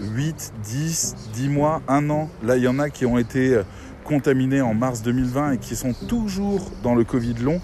8, 0.00 0.52
10, 0.64 1.14
10 1.32 1.48
mois, 1.48 1.80
1 1.86 2.10
an. 2.10 2.28
Là, 2.42 2.56
il 2.56 2.64
y 2.64 2.66
en 2.66 2.80
a 2.80 2.90
qui 2.90 3.06
ont 3.06 3.18
été 3.18 3.54
euh, 3.54 3.62
contaminés 4.02 4.60
en 4.60 4.74
mars 4.74 5.02
2020 5.02 5.52
et 5.52 5.58
qui 5.58 5.76
sont 5.76 5.92
toujours 6.08 6.72
dans 6.82 6.96
le 6.96 7.04
Covid 7.04 7.34
long. 7.34 7.60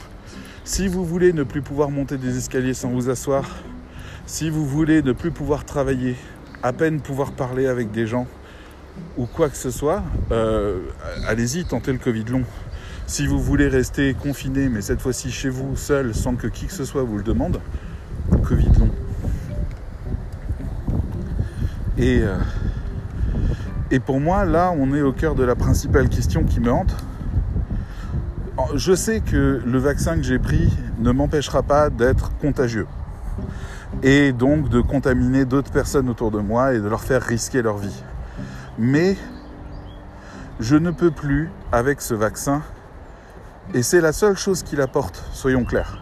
Si 0.62 0.86
vous 0.86 1.04
voulez 1.04 1.32
ne 1.32 1.42
plus 1.42 1.62
pouvoir 1.62 1.90
monter 1.90 2.16
des 2.16 2.38
escaliers 2.38 2.74
sans 2.74 2.90
vous 2.90 3.10
asseoir, 3.10 3.44
si 4.26 4.48
vous 4.48 4.64
voulez 4.64 5.02
ne 5.02 5.10
plus 5.10 5.32
pouvoir 5.32 5.64
travailler, 5.64 6.14
à 6.62 6.72
peine 6.72 7.00
pouvoir 7.00 7.32
parler 7.32 7.66
avec 7.66 7.90
des 7.90 8.06
gens 8.06 8.28
ou 9.18 9.26
quoi 9.26 9.48
que 9.48 9.56
ce 9.56 9.72
soit, 9.72 10.04
euh, 10.30 10.78
allez-y, 11.26 11.64
tentez 11.64 11.90
le 11.90 11.98
Covid 11.98 12.26
long. 12.28 12.44
Si 13.06 13.26
vous 13.26 13.38
voulez 13.38 13.68
rester 13.68 14.14
confiné, 14.14 14.68
mais 14.68 14.80
cette 14.80 15.00
fois-ci 15.00 15.30
chez 15.30 15.50
vous, 15.50 15.76
seul, 15.76 16.14
sans 16.14 16.36
que 16.36 16.46
qui 16.46 16.66
que 16.66 16.72
ce 16.72 16.84
soit 16.84 17.02
vous 17.02 17.18
le 17.18 17.22
demande, 17.22 17.60
Covid 18.42 18.70
long. 18.78 18.90
Et, 21.98 22.22
euh, 22.22 22.38
et 23.90 24.00
pour 24.00 24.20
moi, 24.20 24.44
là, 24.44 24.72
on 24.76 24.94
est 24.94 25.02
au 25.02 25.12
cœur 25.12 25.34
de 25.34 25.44
la 25.44 25.54
principale 25.54 26.08
question 26.08 26.44
qui 26.44 26.60
me 26.60 26.72
hante. 26.72 26.96
Je 28.74 28.94
sais 28.94 29.20
que 29.20 29.62
le 29.64 29.78
vaccin 29.78 30.16
que 30.16 30.22
j'ai 30.22 30.38
pris 30.38 30.72
ne 30.98 31.12
m'empêchera 31.12 31.62
pas 31.62 31.90
d'être 31.90 32.36
contagieux 32.38 32.86
et 34.02 34.32
donc 34.32 34.68
de 34.68 34.80
contaminer 34.80 35.44
d'autres 35.44 35.70
personnes 35.70 36.08
autour 36.08 36.30
de 36.30 36.38
moi 36.38 36.74
et 36.74 36.80
de 36.80 36.88
leur 36.88 37.02
faire 37.02 37.22
risquer 37.22 37.62
leur 37.62 37.76
vie. 37.76 38.02
Mais 38.78 39.16
je 40.60 40.76
ne 40.76 40.90
peux 40.90 41.10
plus, 41.10 41.50
avec 41.72 42.00
ce 42.00 42.14
vaccin, 42.14 42.62
et 43.72 43.82
c'est 43.82 44.00
la 44.00 44.12
seule 44.12 44.36
chose 44.36 44.62
qu'il 44.62 44.80
apporte, 44.80 45.22
soyons 45.32 45.64
clairs, 45.64 45.98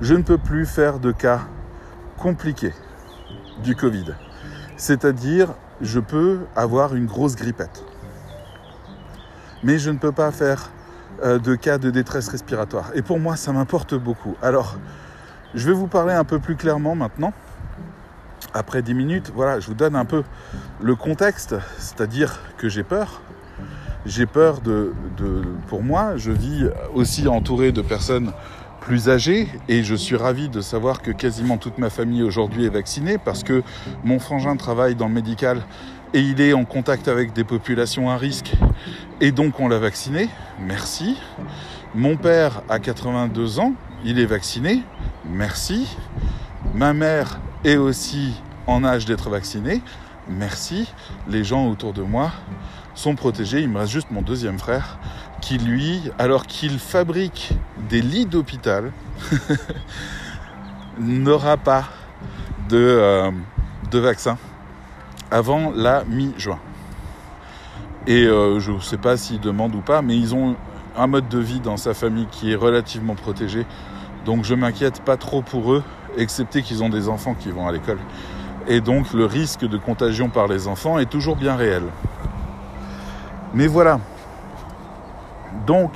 je 0.00 0.14
ne 0.14 0.22
peux 0.22 0.38
plus 0.38 0.66
faire 0.66 0.98
de 0.98 1.12
cas 1.12 1.40
compliqués 2.16 2.74
du 3.62 3.76
Covid. 3.76 4.14
C'est-à-dire, 4.76 5.54
je 5.80 6.00
peux 6.00 6.40
avoir 6.56 6.94
une 6.94 7.06
grosse 7.06 7.36
grippette. 7.36 7.84
Mais 9.62 9.78
je 9.78 9.90
ne 9.90 9.98
peux 9.98 10.12
pas 10.12 10.32
faire 10.32 10.70
euh, 11.22 11.38
de 11.38 11.54
cas 11.54 11.78
de 11.78 11.90
détresse 11.90 12.28
respiratoire. 12.28 12.90
Et 12.94 13.02
pour 13.02 13.20
moi, 13.20 13.36
ça 13.36 13.52
m'importe 13.52 13.94
beaucoup. 13.94 14.36
Alors, 14.42 14.76
je 15.54 15.66
vais 15.66 15.74
vous 15.74 15.86
parler 15.86 16.14
un 16.14 16.24
peu 16.24 16.38
plus 16.38 16.56
clairement 16.56 16.94
maintenant. 16.94 17.32
Après 18.54 18.82
10 18.82 18.94
minutes, 18.94 19.32
voilà, 19.34 19.60
je 19.60 19.66
vous 19.66 19.74
donne 19.74 19.96
un 19.96 20.04
peu 20.04 20.24
le 20.80 20.96
contexte, 20.96 21.54
c'est-à-dire 21.78 22.40
que 22.56 22.68
j'ai 22.68 22.82
peur. 22.82 23.20
J'ai 24.06 24.24
peur 24.24 24.60
de, 24.62 24.94
Pour 25.68 25.82
moi, 25.82 26.16
je 26.16 26.32
vis 26.32 26.68
aussi 26.94 27.28
entouré 27.28 27.70
de 27.70 27.82
personnes 27.82 28.32
plus 28.80 29.10
âgés 29.10 29.46
et 29.68 29.82
je 29.82 29.94
suis 29.94 30.16
ravi 30.16 30.48
de 30.48 30.62
savoir 30.62 31.02
que 31.02 31.10
quasiment 31.10 31.58
toute 31.58 31.76
ma 31.76 31.90
famille 31.90 32.22
aujourd'hui 32.22 32.64
est 32.64 32.70
vaccinée 32.70 33.18
parce 33.18 33.42
que 33.42 33.62
mon 34.02 34.18
frangin 34.18 34.56
travaille 34.56 34.94
dans 34.94 35.08
le 35.08 35.12
médical 35.12 35.60
et 36.14 36.20
il 36.20 36.40
est 36.40 36.54
en 36.54 36.64
contact 36.64 37.08
avec 37.08 37.34
des 37.34 37.44
populations 37.44 38.08
à 38.08 38.16
risque 38.16 38.54
et 39.20 39.32
donc 39.32 39.60
on 39.60 39.68
l'a 39.68 39.78
vacciné. 39.78 40.30
Merci. 40.58 41.18
Mon 41.94 42.16
père 42.16 42.62
a 42.70 42.78
82 42.78 43.60
ans, 43.60 43.74
il 44.04 44.18
est 44.18 44.26
vacciné. 44.26 44.82
Merci. 45.28 45.94
Ma 46.74 46.94
mère 46.94 47.38
est 47.64 47.76
aussi 47.76 48.32
en 48.66 48.82
âge 48.82 49.04
d'être 49.04 49.28
vaccinée. 49.28 49.82
Merci. 50.26 50.90
Les 51.28 51.44
gens 51.44 51.66
autour 51.68 51.92
de 51.92 52.02
moi 52.02 52.30
sont 52.94 53.14
protégés. 53.14 53.60
Il 53.60 53.68
me 53.68 53.78
reste 53.78 53.92
juste 53.92 54.10
mon 54.10 54.22
deuxième 54.22 54.58
frère 54.58 54.98
qui, 55.40 55.58
lui, 55.58 56.10
alors 56.18 56.46
qu'il 56.46 56.78
fabrique 56.78 57.52
des 57.88 58.02
lits 58.02 58.26
d'hôpital, 58.26 58.92
n'aura 60.98 61.56
pas 61.56 61.84
de, 62.68 62.76
euh, 62.76 63.30
de 63.90 63.98
vaccin 63.98 64.36
avant 65.30 65.72
la 65.74 66.04
mi-juin. 66.04 66.58
Et 68.06 68.24
euh, 68.24 68.60
je 68.60 68.72
ne 68.72 68.80
sais 68.80 68.96
pas 68.96 69.16
s'ils 69.16 69.40
demandent 69.40 69.74
ou 69.74 69.80
pas, 69.80 70.02
mais 70.02 70.16
ils 70.16 70.34
ont 70.34 70.56
un 70.96 71.06
mode 71.06 71.28
de 71.28 71.38
vie 71.38 71.60
dans 71.60 71.76
sa 71.76 71.94
famille 71.94 72.26
qui 72.30 72.52
est 72.52 72.56
relativement 72.56 73.14
protégé. 73.14 73.66
Donc 74.24 74.44
je 74.44 74.54
m'inquiète 74.54 75.02
pas 75.02 75.16
trop 75.16 75.42
pour 75.42 75.72
eux, 75.72 75.82
excepté 76.16 76.62
qu'ils 76.62 76.82
ont 76.82 76.88
des 76.88 77.08
enfants 77.08 77.34
qui 77.34 77.50
vont 77.50 77.68
à 77.68 77.72
l'école. 77.72 77.98
Et 78.68 78.80
donc 78.80 79.12
le 79.12 79.24
risque 79.24 79.66
de 79.66 79.78
contagion 79.78 80.28
par 80.28 80.46
les 80.46 80.68
enfants 80.68 80.98
est 80.98 81.08
toujours 81.08 81.36
bien 81.36 81.56
réel. 81.56 81.82
Mais 83.52 83.66
voilà. 83.66 83.98
Donc, 85.66 85.90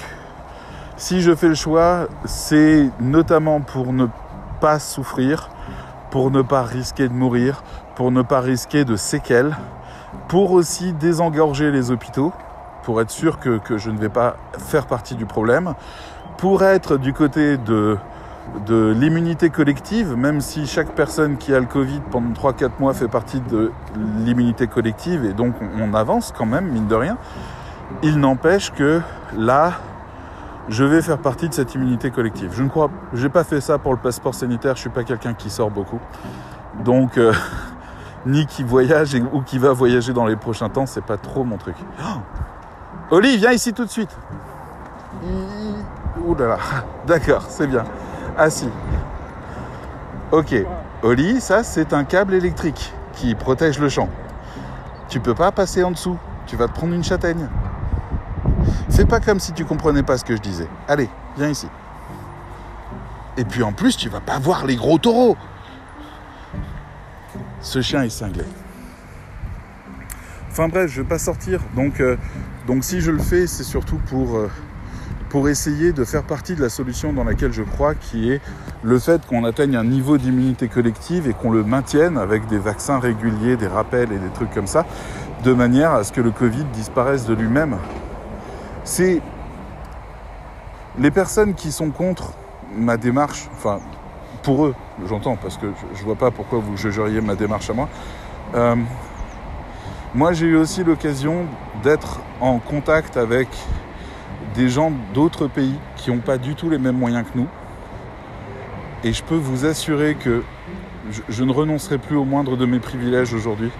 si 0.96 1.20
je 1.20 1.34
fais 1.34 1.48
le 1.48 1.54
choix, 1.54 2.08
c'est 2.24 2.90
notamment 3.00 3.60
pour 3.60 3.92
ne 3.92 4.06
pas 4.60 4.78
souffrir, 4.78 5.50
pour 6.10 6.30
ne 6.30 6.42
pas 6.42 6.62
risquer 6.62 7.08
de 7.08 7.12
mourir, 7.12 7.62
pour 7.94 8.10
ne 8.10 8.22
pas 8.22 8.40
risquer 8.40 8.84
de 8.84 8.96
séquelles, 8.96 9.56
pour 10.28 10.52
aussi 10.52 10.92
désengorger 10.92 11.70
les 11.70 11.90
hôpitaux, 11.90 12.32
pour 12.82 13.00
être 13.00 13.10
sûr 13.10 13.38
que, 13.38 13.60
je 13.78 13.90
ne 13.90 13.98
vais 13.98 14.08
pas 14.08 14.36
faire 14.58 14.86
partie 14.86 15.14
du 15.14 15.26
problème, 15.26 15.74
pour 16.38 16.62
être 16.64 16.96
du 16.96 17.12
côté 17.12 17.56
de, 17.56 17.96
de 18.66 18.94
l'immunité 18.98 19.50
collective, 19.50 20.16
même 20.16 20.40
si 20.40 20.66
chaque 20.66 20.94
personne 20.94 21.36
qui 21.36 21.54
a 21.54 21.60
le 21.60 21.66
Covid 21.66 22.00
pendant 22.10 22.32
3-4 22.32 22.70
mois 22.78 22.94
fait 22.94 23.08
partie 23.08 23.40
de 23.40 23.72
l'immunité 24.24 24.66
collective, 24.66 25.24
et 25.24 25.32
donc 25.32 25.54
on 25.80 25.94
avance 25.94 26.32
quand 26.36 26.46
même, 26.46 26.66
mine 26.66 26.86
de 26.86 26.94
rien, 26.94 27.16
il 28.02 28.18
n'empêche 28.18 28.70
que 28.72 29.00
là, 29.36 29.74
je 30.68 30.84
vais 30.84 31.02
faire 31.02 31.18
partie 31.18 31.48
de 31.48 31.54
cette 31.54 31.74
immunité 31.74 32.10
collective. 32.10 32.50
Je 32.54 32.62
ne 32.62 32.68
crois, 32.68 32.90
j'ai 33.12 33.28
pas 33.28 33.44
fait 33.44 33.60
ça 33.60 33.78
pour 33.78 33.92
le 33.92 33.98
passeport 33.98 34.34
sanitaire. 34.34 34.76
Je 34.76 34.80
suis 34.80 34.90
pas 34.90 35.04
quelqu'un 35.04 35.34
qui 35.34 35.50
sort 35.50 35.70
beaucoup, 35.70 36.00
donc 36.84 37.18
euh, 37.18 37.32
ni 38.26 38.46
qui 38.46 38.62
voyage 38.62 39.14
ou 39.32 39.42
qui 39.42 39.58
va 39.58 39.72
voyager 39.72 40.12
dans 40.12 40.26
les 40.26 40.36
prochains 40.36 40.68
temps, 40.68 40.86
c'est 40.86 41.04
pas 41.04 41.16
trop 41.16 41.44
mon 41.44 41.56
truc. 41.56 41.76
Oh 42.00 43.16
Oli, 43.16 43.36
viens 43.36 43.52
ici 43.52 43.72
tout 43.72 43.84
de 43.84 43.90
suite. 43.90 44.16
Ouh 46.24 46.34
là 46.34 46.46
là, 46.46 46.58
d'accord, 47.06 47.44
c'est 47.48 47.66
bien. 47.66 47.84
Assis. 48.36 48.68
Ok, 50.32 50.54
Oli, 51.02 51.40
ça 51.40 51.62
c'est 51.62 51.92
un 51.92 52.04
câble 52.04 52.34
électrique 52.34 52.92
qui 53.12 53.34
protège 53.34 53.78
le 53.78 53.88
champ. 53.88 54.08
Tu 55.08 55.20
peux 55.20 55.34
pas 55.34 55.52
passer 55.52 55.84
en 55.84 55.92
dessous. 55.92 56.18
Tu 56.46 56.56
vas 56.56 56.66
te 56.66 56.72
prendre 56.72 56.94
une 56.94 57.04
châtaigne. 57.04 57.48
Fais 58.90 59.04
pas 59.04 59.20
comme 59.20 59.38
si 59.38 59.52
tu 59.52 59.64
comprenais 59.64 60.02
pas 60.02 60.18
ce 60.18 60.24
que 60.24 60.34
je 60.34 60.42
disais. 60.42 60.68
Allez, 60.88 61.08
viens 61.36 61.48
ici. 61.48 61.68
Et 63.36 63.44
puis 63.44 63.62
en 63.62 63.72
plus, 63.72 63.96
tu 63.96 64.08
vas 64.08 64.20
pas 64.20 64.38
voir 64.38 64.66
les 64.66 64.76
gros 64.76 64.98
taureaux. 64.98 65.36
Ce 67.60 67.80
chien 67.80 68.02
est 68.02 68.10
cinglé. 68.10 68.44
Enfin 70.50 70.68
bref, 70.68 70.90
je 70.90 71.02
vais 71.02 71.08
pas 71.08 71.18
sortir. 71.18 71.60
Donc, 71.74 72.00
euh, 72.00 72.16
donc 72.66 72.84
si 72.84 73.00
je 73.00 73.10
le 73.10 73.18
fais, 73.18 73.46
c'est 73.46 73.64
surtout 73.64 73.98
pour, 74.08 74.36
euh, 74.36 74.50
pour 75.34 75.48
essayer 75.48 75.92
de 75.92 76.04
faire 76.04 76.22
partie 76.22 76.54
de 76.54 76.62
la 76.62 76.68
solution 76.68 77.12
dans 77.12 77.24
laquelle 77.24 77.52
je 77.52 77.64
crois, 77.64 77.96
qui 77.96 78.30
est 78.30 78.40
le 78.84 79.00
fait 79.00 79.26
qu'on 79.26 79.42
atteigne 79.42 79.74
un 79.74 79.82
niveau 79.82 80.16
d'immunité 80.16 80.68
collective 80.68 81.28
et 81.28 81.32
qu'on 81.32 81.50
le 81.50 81.64
maintienne 81.64 82.18
avec 82.18 82.46
des 82.46 82.58
vaccins 82.58 83.00
réguliers, 83.00 83.56
des 83.56 83.66
rappels 83.66 84.12
et 84.12 84.18
des 84.18 84.28
trucs 84.28 84.54
comme 84.54 84.68
ça, 84.68 84.86
de 85.42 85.52
manière 85.52 85.90
à 85.90 86.04
ce 86.04 86.12
que 86.12 86.20
le 86.20 86.30
Covid 86.30 86.62
disparaisse 86.72 87.26
de 87.26 87.34
lui-même 87.34 87.78
c'est 88.84 89.20
les 91.00 91.10
personnes 91.10 91.54
qui 91.54 91.72
sont 91.72 91.90
contre 91.90 92.34
ma 92.76 92.96
démarche, 92.96 93.48
enfin 93.56 93.80
pour 94.44 94.66
eux, 94.66 94.74
j'entends, 95.04 95.34
parce 95.34 95.56
que 95.56 95.66
je 95.94 96.00
ne 96.02 96.04
vois 96.04 96.14
pas 96.14 96.30
pourquoi 96.30 96.60
vous 96.60 96.76
jugeriez 96.76 97.20
ma 97.20 97.34
démarche 97.34 97.68
à 97.70 97.72
moi. 97.72 97.88
Euh, 98.54 98.76
moi, 100.14 100.32
j'ai 100.32 100.46
eu 100.46 100.56
aussi 100.56 100.84
l'occasion 100.84 101.46
d'être 101.82 102.20
en 102.40 102.60
contact 102.60 103.16
avec 103.16 103.48
des 104.54 104.68
gens 104.68 104.92
d'autres 105.12 105.48
pays 105.48 105.74
qui 105.96 106.10
n'ont 106.10 106.18
pas 106.18 106.38
du 106.38 106.54
tout 106.54 106.70
les 106.70 106.78
mêmes 106.78 106.98
moyens 106.98 107.24
que 107.30 107.38
nous. 107.38 107.48
Et 109.02 109.12
je 109.12 109.22
peux 109.22 109.36
vous 109.36 109.66
assurer 109.66 110.14
que 110.14 110.42
je, 111.28 111.44
ne 111.44 111.52
renoncerai 111.52 111.98
plus 111.98 112.16
au 112.16 112.24
moindre 112.24 112.56
de 112.56 112.64
mes 112.64 112.78
privilèges 112.78 113.34
aujourd'hui. 113.34 113.70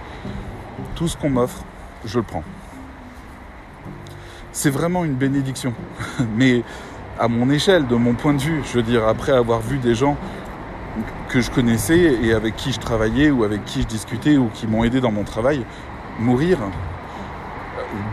Tout 0.95 1.07
ce 1.07 1.17
qu'on 1.17 1.29
m'offre, 1.29 1.63
je 2.05 2.19
le 2.19 2.23
prends 2.23 2.43
c'est 4.55 4.69
vraiment 4.69 5.03
une 5.03 5.15
bénédiction. 5.15 5.73
Mais 6.37 6.63
à 7.19 7.27
mon 7.27 7.49
échelle, 7.49 7.85
de 7.87 7.95
mon 7.95 8.13
point 8.13 8.33
de 8.33 8.41
vue, 8.41 8.61
je 8.65 8.77
veux 8.77 8.83
dire, 8.83 9.07
après 9.07 9.33
avoir 9.33 9.59
vu 9.59 9.77
des 9.77 9.93
gens 9.93 10.17
que 11.27 11.41
je 11.41 11.51
connaissais 11.51 12.17
et 12.23 12.33
avec 12.33 12.55
qui 12.55 12.71
je 12.71 12.79
travaillais 12.79 13.29
ou 13.29 13.43
avec 13.43 13.65
qui 13.65 13.81
je 13.81 13.87
discutais 13.87 14.37
ou 14.37 14.49
qui 14.53 14.65
m'ont 14.65 14.83
aidé 14.83 15.01
dans 15.01 15.11
mon 15.11 15.23
travail, 15.23 15.65
mourir 16.19 16.57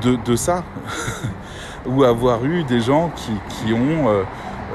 de, 0.02 0.36
ça, 0.36 0.64
ou 1.86 2.04
avoir 2.04 2.44
eu 2.44 2.64
des 2.64 2.80
gens 2.80 3.10
qui, 3.16 3.72
ont 3.72 4.08
euh, 4.08 4.22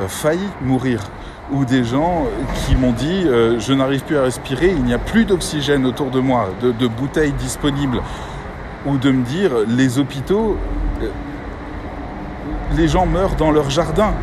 euh, 0.02 0.08
failli 0.08 0.48
mourir, 0.62 1.02
ou 1.52 1.66
des 1.66 1.84
gens 1.84 2.26
qui 2.56 2.76
m'ont 2.76 2.92
dit 2.92 3.24
euh, 3.26 3.60
je 3.60 3.74
n'arrive 3.74 4.04
plus 4.04 4.18
à 4.18 4.24
respirer, 4.24 4.70
il 4.70 4.84
n'y 4.84 4.94
a 4.94 5.00
plus 5.00 5.26
d'oxygène 5.26 5.86
autour 5.86 6.12
de 6.12 6.20
moi, 6.20 6.50
de, 6.62 6.72
de 6.72 6.88
bouteilles 6.88 7.34
disponibles, 7.34 8.02
ou 8.86 8.98
de 8.98 9.12
me 9.12 9.24
dire 9.24 9.52
les 9.68 10.00
hôpitaux 10.00 10.58
les 12.76 12.88
gens 12.88 13.06
meurent 13.06 13.36
dans 13.36 13.52
leur 13.52 13.70
jardin. 13.70 14.14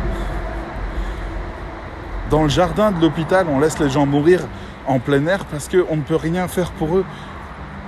Dans 2.29 2.43
le 2.43 2.49
jardin 2.49 2.91
de 2.91 3.01
l'hôpital, 3.01 3.47
on 3.49 3.59
laisse 3.59 3.79
les 3.79 3.89
gens 3.89 4.05
mourir 4.05 4.41
en 4.87 4.99
plein 4.99 5.25
air 5.27 5.45
parce 5.45 5.67
qu'on 5.67 5.95
ne 5.95 6.01
peut 6.01 6.15
rien 6.15 6.47
faire 6.47 6.71
pour 6.71 6.97
eux. 6.97 7.05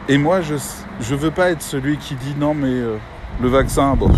Et 0.10 0.18
moi, 0.18 0.42
je 0.42 0.54
ne 0.54 1.18
veux 1.18 1.32
pas 1.32 1.52
être 1.52 1.62
celui 1.62 1.98
qui 1.98 2.16
dit 2.16 2.36
non, 2.40 2.54
mais 2.54 2.68
euh, 2.68 2.98
le 3.42 3.50
vaccin, 3.50 3.96
bon. 3.96 4.12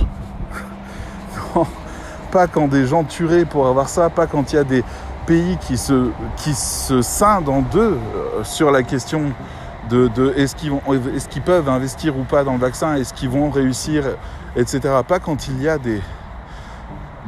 Pas 2.32 2.48
quand 2.48 2.68
des 2.68 2.86
gens 2.86 3.04
tueraient 3.04 3.46
pour 3.46 3.68
avoir 3.68 3.90
ça, 3.90 4.10
pas 4.10 4.28
quand 4.28 4.54
il 4.54 4.56
y 4.56 4.60
a 4.60 4.64
des 4.64 4.84
pays 5.26 5.58
qui 5.62 5.78
se, 5.78 6.10
qui 6.38 6.54
se 6.54 7.02
scindent 7.02 7.50
en 7.50 7.62
deux 7.62 7.98
euh, 7.98 8.44
sur 8.44 8.72
la 8.72 8.84
question 8.84 9.32
de, 9.90 10.08
de 10.08 10.34
est-ce 10.38 10.56
qu'ils 10.56 10.72
est 10.74 11.40
peuvent 11.42 11.70
investir 11.70 12.18
ou 12.18 12.24
pas 12.24 12.44
dans 12.44 12.54
le 12.54 12.60
vaccin, 12.60 12.96
est-ce 12.96 13.14
qu'ils 13.14 13.30
vont 13.30 13.50
réussir, 13.50 14.04
etc. 14.56 14.80
Pas 15.08 15.20
quand 15.20 15.48
il 15.48 15.62
y 15.62 15.68
a 15.68 15.78
des, 15.78 16.02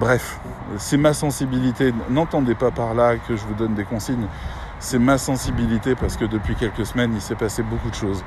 Bref, 0.01 0.39
c'est 0.77 0.97
ma 0.97 1.13
sensibilité. 1.13 1.93
N'entendez 2.09 2.55
pas 2.55 2.71
par 2.71 2.95
là 2.95 3.17
que 3.17 3.35
je 3.35 3.43
vous 3.43 3.53
donne 3.53 3.75
des 3.75 3.83
consignes. 3.83 4.25
C'est 4.79 4.97
ma 4.97 5.19
sensibilité 5.19 5.93
parce 5.93 6.17
que 6.17 6.25
depuis 6.25 6.55
quelques 6.55 6.87
semaines, 6.87 7.11
il 7.13 7.21
s'est 7.21 7.35
passé 7.35 7.61
beaucoup 7.61 7.91
de 7.91 7.95
choses. 7.95 8.23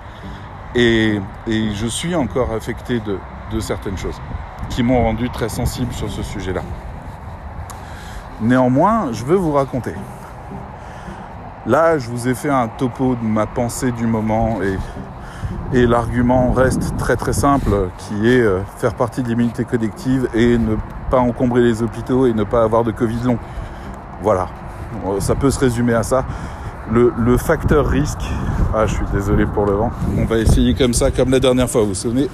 Et, 0.77 1.21
je 1.49 1.87
suis 1.89 2.15
encore 2.15 2.53
affecté 2.53 3.01
de, 3.01 3.19
de 3.51 3.59
certaines 3.59 3.99
choses 3.99 4.21
qui 4.69 4.83
m'ont 4.83 5.03
rendu 5.03 5.31
très 5.31 5.49
sensible 5.49 5.93
sur 5.93 6.11
ce 6.11 6.23
sujet-là. 6.23 6.63
Néanmoins, 8.41 9.13
je 9.13 9.25
veux 9.25 9.37
vous 9.37 9.53
raconter. 9.53 9.95
Là, 11.67 11.99
je 11.99 12.11
vous 12.11 12.29
ai 12.29 12.35
fait 12.35 12.51
un 12.51 12.69
topo 12.69 13.15
de 13.15 13.25
ma 13.25 13.47
pensée 13.47 13.93
du 13.93 14.07
moment 14.07 14.61
et 14.63 14.77
et 15.73 15.87
l'argument 15.87 16.53
reste 16.53 16.97
très 16.99 17.17
très 17.17 17.33
simple, 17.33 17.89
qui 17.99 18.29
est 18.29 18.41
euh, 18.41 18.61
faire 18.79 18.95
partie 18.95 19.23
de 19.23 19.29
l'immunité 19.29 19.65
collective 19.65 20.29
et 20.35 20.59
ne 20.59 20.77
pas 21.11 21.19
encombrer 21.19 21.63
les 21.63 21.83
hôpitaux 21.83 22.27
et 22.27 22.33
ne 22.33 22.45
pas 22.45 22.63
avoir 22.63 22.85
de 22.85 22.93
Covid 22.93 23.19
long. 23.25 23.39
Voilà, 24.23 24.49
ça 25.19 25.35
peut 25.35 25.51
se 25.51 25.59
résumer 25.59 25.95
à 25.95 26.03
ça. 26.03 26.25
Le, 26.93 27.37
facteur 27.39 27.87
risque, 27.87 28.23
ah 28.75 28.87
je 28.87 28.95
suis 28.95 29.07
désolé 29.13 29.47
pour 29.47 29.65
le 29.65 29.73
vent, 29.73 29.91
on 30.19 30.27
va 30.27 30.39
essayer 30.39 30.75
comme 30.75 30.93
ça, 30.93 31.11
comme 31.11 31.31
la 31.31 31.41
dernière 31.41 31.69
fois, 31.69 31.81
vous 31.81 31.89
vous 31.89 31.95
souvenez, 31.95 32.29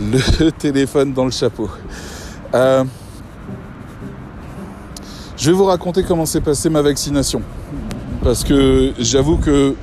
le 0.00 0.50
téléphone 0.58 1.12
dans 1.12 1.24
le 1.24 1.30
chapeau. 1.30 1.68
Euh, 2.54 2.84
je 5.36 5.50
vais 5.50 5.56
vous 5.56 5.64
raconter 5.64 6.02
comment 6.02 6.26
s'est 6.26 6.40
passée 6.40 6.70
ma 6.70 6.82
vaccination. 6.82 7.42
Parce 8.22 8.44
que 8.44 8.92
j'avoue 8.98 9.36
que 9.36 9.74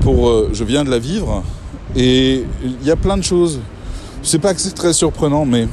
pour, 0.00 0.52
je 0.52 0.64
viens 0.64 0.84
de 0.84 0.90
la 0.90 0.98
vivre, 0.98 1.42
et 1.96 2.44
il 2.64 2.86
y 2.86 2.90
a 2.90 2.96
plein 2.96 3.16
de 3.16 3.22
choses. 3.22 3.60
Je 4.22 4.28
sais 4.28 4.38
pas 4.38 4.54
que 4.54 4.60
c'est 4.60 4.74
très 4.74 4.92
surprenant, 4.92 5.44
mais 5.44 5.68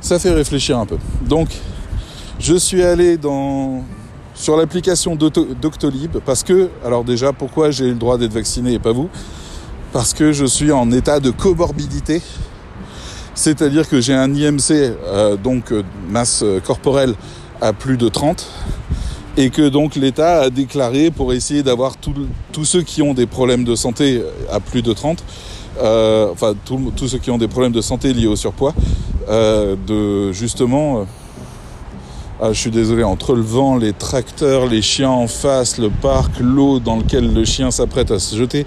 ça 0.00 0.18
fait 0.18 0.30
réfléchir 0.30 0.78
un 0.78 0.86
peu. 0.86 0.96
Donc, 1.26 1.48
Je 2.40 2.56
suis 2.56 2.82
allé 2.82 3.18
dans, 3.18 3.84
sur 4.34 4.56
l'application 4.56 5.14
Doctolib 5.14 6.18
parce 6.26 6.42
que, 6.42 6.70
alors 6.84 7.04
déjà, 7.04 7.32
pourquoi 7.32 7.70
j'ai 7.70 7.88
le 7.88 7.94
droit 7.94 8.18
d'être 8.18 8.32
vacciné 8.32 8.72
et 8.72 8.78
pas 8.80 8.90
vous? 8.90 9.08
Parce 9.92 10.14
que 10.14 10.32
je 10.32 10.44
suis 10.44 10.72
en 10.72 10.90
état 10.90 11.20
de 11.20 11.30
comorbidité, 11.30 12.22
c'est-à-dire 13.34 13.88
que 13.88 14.00
j'ai 14.00 14.14
un 14.14 14.34
IMC, 14.34 14.70
euh, 14.70 15.36
donc 15.36 15.72
euh, 15.72 15.82
masse 16.08 16.44
corporelle, 16.64 17.14
à 17.60 17.72
plus 17.72 17.96
de 17.96 18.08
30, 18.08 18.48
et 19.36 19.50
que 19.50 19.68
donc 19.68 19.94
l'État 19.94 20.42
a 20.42 20.50
déclaré 20.50 21.10
pour 21.10 21.32
essayer 21.32 21.62
d'avoir 21.62 21.96
tous 21.96 22.64
ceux 22.64 22.82
qui 22.82 23.02
ont 23.02 23.14
des 23.14 23.26
problèmes 23.26 23.64
de 23.64 23.74
santé 23.74 24.22
à 24.50 24.60
plus 24.60 24.82
de 24.82 24.92
30, 24.92 25.22
euh, 25.80 26.28
enfin 26.30 26.54
tous 26.64 27.08
ceux 27.08 27.18
qui 27.18 27.30
ont 27.30 27.38
des 27.38 27.48
problèmes 27.48 27.72
de 27.72 27.80
santé 27.80 28.12
liés 28.12 28.26
au 28.26 28.36
surpoids, 28.36 28.74
euh, 29.28 29.74
de 29.86 30.32
justement, 30.32 31.00
euh, 31.00 31.04
ah, 32.42 32.52
je 32.52 32.60
suis 32.60 32.70
désolé, 32.70 33.04
entre 33.04 33.34
le 33.34 33.42
vent, 33.42 33.76
les 33.76 33.92
tracteurs, 33.92 34.66
les 34.66 34.82
chiens 34.82 35.10
en 35.10 35.28
face, 35.28 35.78
le 35.78 35.88
parc, 35.88 36.40
l'eau 36.40 36.78
dans 36.78 36.96
lequel 36.96 37.32
le 37.32 37.44
chien 37.44 37.70
s'apprête 37.70 38.10
à 38.10 38.18
se 38.18 38.36
jeter, 38.36 38.66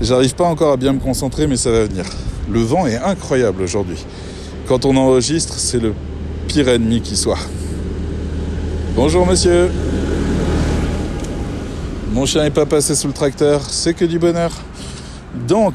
j'arrive 0.00 0.34
pas 0.34 0.44
encore 0.44 0.72
à 0.72 0.76
bien 0.76 0.92
me 0.92 1.00
concentrer, 1.00 1.46
mais 1.46 1.56
ça 1.56 1.70
va 1.70 1.84
venir. 1.84 2.04
Le 2.50 2.60
vent 2.60 2.86
est 2.86 2.96
incroyable 2.96 3.62
aujourd'hui. 3.62 4.04
Quand 4.66 4.84
on 4.84 4.96
enregistre, 4.96 5.54
c'est 5.58 5.80
le 5.80 5.94
pire 6.48 6.68
ennemi 6.68 7.00
qui 7.00 7.16
soit. 7.16 7.38
Bonjour 8.94 9.26
monsieur. 9.26 9.70
Mon 12.12 12.24
chien 12.24 12.42
n'est 12.42 12.50
pas 12.50 12.66
passé 12.66 12.94
sous 12.94 13.08
le 13.08 13.12
tracteur, 13.12 13.60
c'est 13.68 13.94
que 13.94 14.04
du 14.04 14.18
bonheur. 14.18 14.50
Donc, 15.46 15.74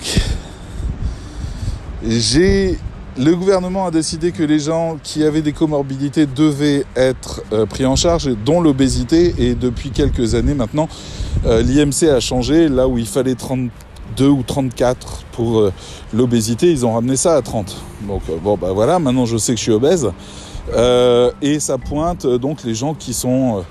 j'ai 2.08 2.80
le 3.18 3.36
gouvernement 3.36 3.86
a 3.86 3.92
décidé 3.92 4.32
que 4.32 4.42
les 4.42 4.60
gens 4.60 4.98
qui 5.04 5.24
avaient 5.24 5.42
des 5.42 5.52
comorbidités 5.52 6.26
devaient 6.26 6.86
être 6.96 7.44
euh, 7.52 7.66
pris 7.66 7.86
en 7.86 7.98
charge, 7.98 8.30
dont 8.46 8.62
l'obésité. 8.62 9.36
Et 9.38 9.54
depuis 9.54 9.90
quelques 9.90 10.34
années 10.34 10.54
maintenant, 10.54 10.88
euh, 11.46 11.62
l'IMC 11.62 12.10
a 12.10 12.20
changé. 12.22 12.70
Là 12.70 12.88
où 12.88 12.98
il 12.98 13.06
fallait 13.06 13.36
32 14.16 14.28
ou 14.28 14.44
34 14.44 15.24
pour 15.32 15.60
euh, 15.60 15.74
l'obésité, 16.14 16.72
ils 16.72 16.86
ont 16.86 16.94
ramené 16.94 17.16
ça 17.16 17.36
à 17.36 17.42
30. 17.42 17.76
Donc 18.08 18.22
bon, 18.44 18.58
bah 18.58 18.72
voilà, 18.74 19.00
maintenant 19.00 19.26
je 19.26 19.38
sais 19.38 19.54
que 19.54 19.58
je 19.58 19.64
suis 19.64 19.72
obèse. 19.72 20.12
Euh, 20.74 21.32
et 21.42 21.60
ça 21.60 21.78
pointe 21.78 22.26
euh, 22.26 22.38
donc 22.38 22.64
les 22.64 22.76
gens 22.76 22.94
qui 22.94 23.14
sont 23.14 23.58
euh, 23.58 23.62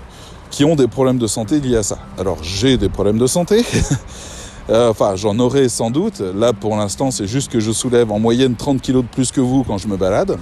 qui 0.50 0.64
ont 0.64 0.74
des 0.74 0.88
problèmes 0.88 1.18
de 1.18 1.26
santé 1.26 1.60
liés 1.60 1.76
à 1.76 1.82
ça. 1.82 1.98
Alors 2.18 2.42
j'ai 2.42 2.76
des 2.76 2.88
problèmes 2.88 3.18
de 3.18 3.26
santé. 3.26 3.64
enfin, 4.68 5.14
j'en 5.14 5.38
aurai 5.38 5.68
sans 5.68 5.90
doute. 5.90 6.20
Là, 6.20 6.52
pour 6.52 6.76
l'instant, 6.76 7.10
c'est 7.10 7.26
juste 7.26 7.50
que 7.50 7.60
je 7.60 7.70
soulève 7.70 8.10
en 8.10 8.18
moyenne 8.18 8.56
30 8.56 8.82
kg 8.82 8.96
de 8.96 9.00
plus 9.02 9.30
que 9.30 9.40
vous 9.40 9.62
quand 9.62 9.78
je 9.78 9.86
me 9.86 9.96
balade. 9.96 10.38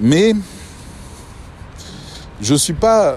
Mais 0.00 0.34
je 2.40 2.54
suis 2.54 2.74
pas. 2.74 3.16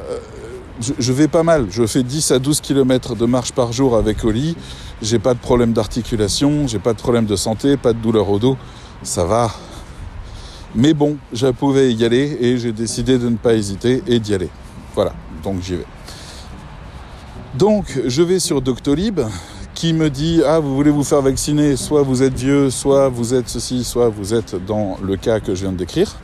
Je, 0.98 1.12
vais 1.12 1.28
pas 1.28 1.44
mal. 1.44 1.68
Je 1.70 1.86
fais 1.86 2.04
10 2.04 2.32
à 2.32 2.40
12 2.40 2.62
km 2.62 3.16
de 3.16 3.26
marche 3.26 3.52
par 3.52 3.74
jour 3.74 3.98
avec 3.98 4.24
Oli. 4.24 4.56
J'ai 5.02 5.20
pas 5.20 5.34
de 5.34 5.40
problème 5.40 5.72
d'articulation, 5.72 6.68
j'ai 6.68 6.80
pas 6.80 6.94
de 6.94 7.00
problème 7.00 7.26
de 7.26 7.36
santé, 7.36 7.78
pas 7.78 7.94
de 7.94 8.00
douleur 8.00 8.30
au 8.30 8.38
dos. 8.38 8.58
Ça 9.02 9.24
va. 9.24 9.50
Mais 10.76 10.94
bon, 10.94 11.18
je 11.34 11.48
pouvais 11.48 11.94
y 11.94 12.04
aller 12.04 12.38
et 12.42 12.58
j'ai 12.58 12.74
décidé 12.74 13.18
de 13.18 13.30
ne 13.30 13.38
pas 13.38 13.54
hésiter 13.54 14.04
et 14.08 14.20
d'y 14.20 14.34
aller. 14.34 14.50
Voilà, 14.94 15.14
donc 15.42 15.62
j'y 15.62 15.76
vais. 15.76 15.86
Donc 17.56 18.00
je 18.06 18.22
vais 18.22 18.40
sur 18.40 18.62
Doctolib 18.62 19.22
qui 19.74 19.94
me 19.94 20.10
dit 20.10 20.42
Ah, 20.46 20.60
vous 20.60 20.76
voulez 20.76 20.92
vous 20.92 21.06
faire 21.06 21.22
vacciner, 21.22 21.78
soit 21.78 22.04
vous 22.04 22.22
êtes 22.22 22.38
vieux, 22.38 22.70
soit 22.70 23.08
vous 23.08 23.34
êtes 23.34 23.48
ceci, 23.48 23.86
soit 23.86 24.10
vous 24.10 24.34
êtes 24.34 24.56
dans 24.66 24.98
le 25.02 25.16
cas 25.16 25.40
que 25.40 25.56
je 25.56 25.62
viens 25.62 25.72
de 25.72 25.78
décrire. 25.78 26.18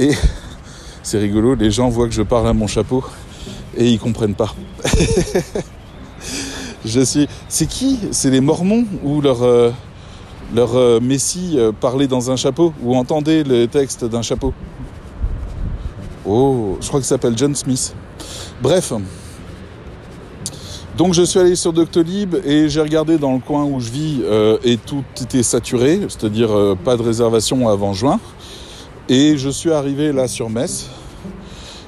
Et 0.00 0.10
c'est 1.04 1.18
rigolo, 1.18 1.54
les 1.54 1.70
gens 1.70 1.88
voient 1.88 2.08
que 2.08 2.14
je 2.14 2.22
parle 2.22 2.48
à 2.48 2.52
mon 2.52 2.66
chapeau 2.66 3.04
et 3.76 3.88
ils 3.88 4.00
comprennent 4.00 4.34
pas. 4.34 4.54
je. 6.84 7.00
C'est 7.48 7.66
qui? 7.66 7.98
C'est 8.10 8.30
les 8.30 8.40
Mormons 8.40 8.84
ou 9.02 9.20
leur. 9.20 9.42
Euh, 9.42 9.70
leur 10.54 10.76
euh, 10.76 10.98
messie 10.98 11.56
euh, 11.58 11.72
parlait 11.78 12.06
dans 12.06 12.30
un 12.30 12.36
chapeau 12.36 12.72
ou 12.82 12.96
entendait 12.96 13.44
le 13.44 13.66
texte 13.66 14.06
d'un 14.06 14.22
chapeau? 14.22 14.54
Oh, 16.24 16.78
je 16.80 16.88
crois 16.88 17.00
qu'il 17.00 17.06
s'appelle 17.06 17.36
John 17.36 17.54
Smith. 17.54 17.94
Bref. 18.62 18.94
Donc 20.96 21.12
je 21.12 21.22
suis 21.22 21.38
allé 21.38 21.54
sur 21.54 21.74
Doctolib 21.74 22.36
et 22.46 22.70
j'ai 22.70 22.80
regardé 22.80 23.18
dans 23.18 23.34
le 23.34 23.40
coin 23.40 23.64
où 23.64 23.78
je 23.78 23.90
vis 23.90 24.22
et 24.64 24.78
tout 24.78 25.04
était 25.20 25.42
saturé, 25.42 26.00
c'est-à-dire 26.08 26.48
pas 26.82 26.96
de 26.96 27.02
réservation 27.02 27.68
avant 27.68 27.92
juin. 27.92 28.18
Et 29.10 29.36
je 29.36 29.50
suis 29.50 29.70
arrivé 29.70 30.12
là 30.12 30.28
sur 30.28 30.48
Metz 30.48 30.88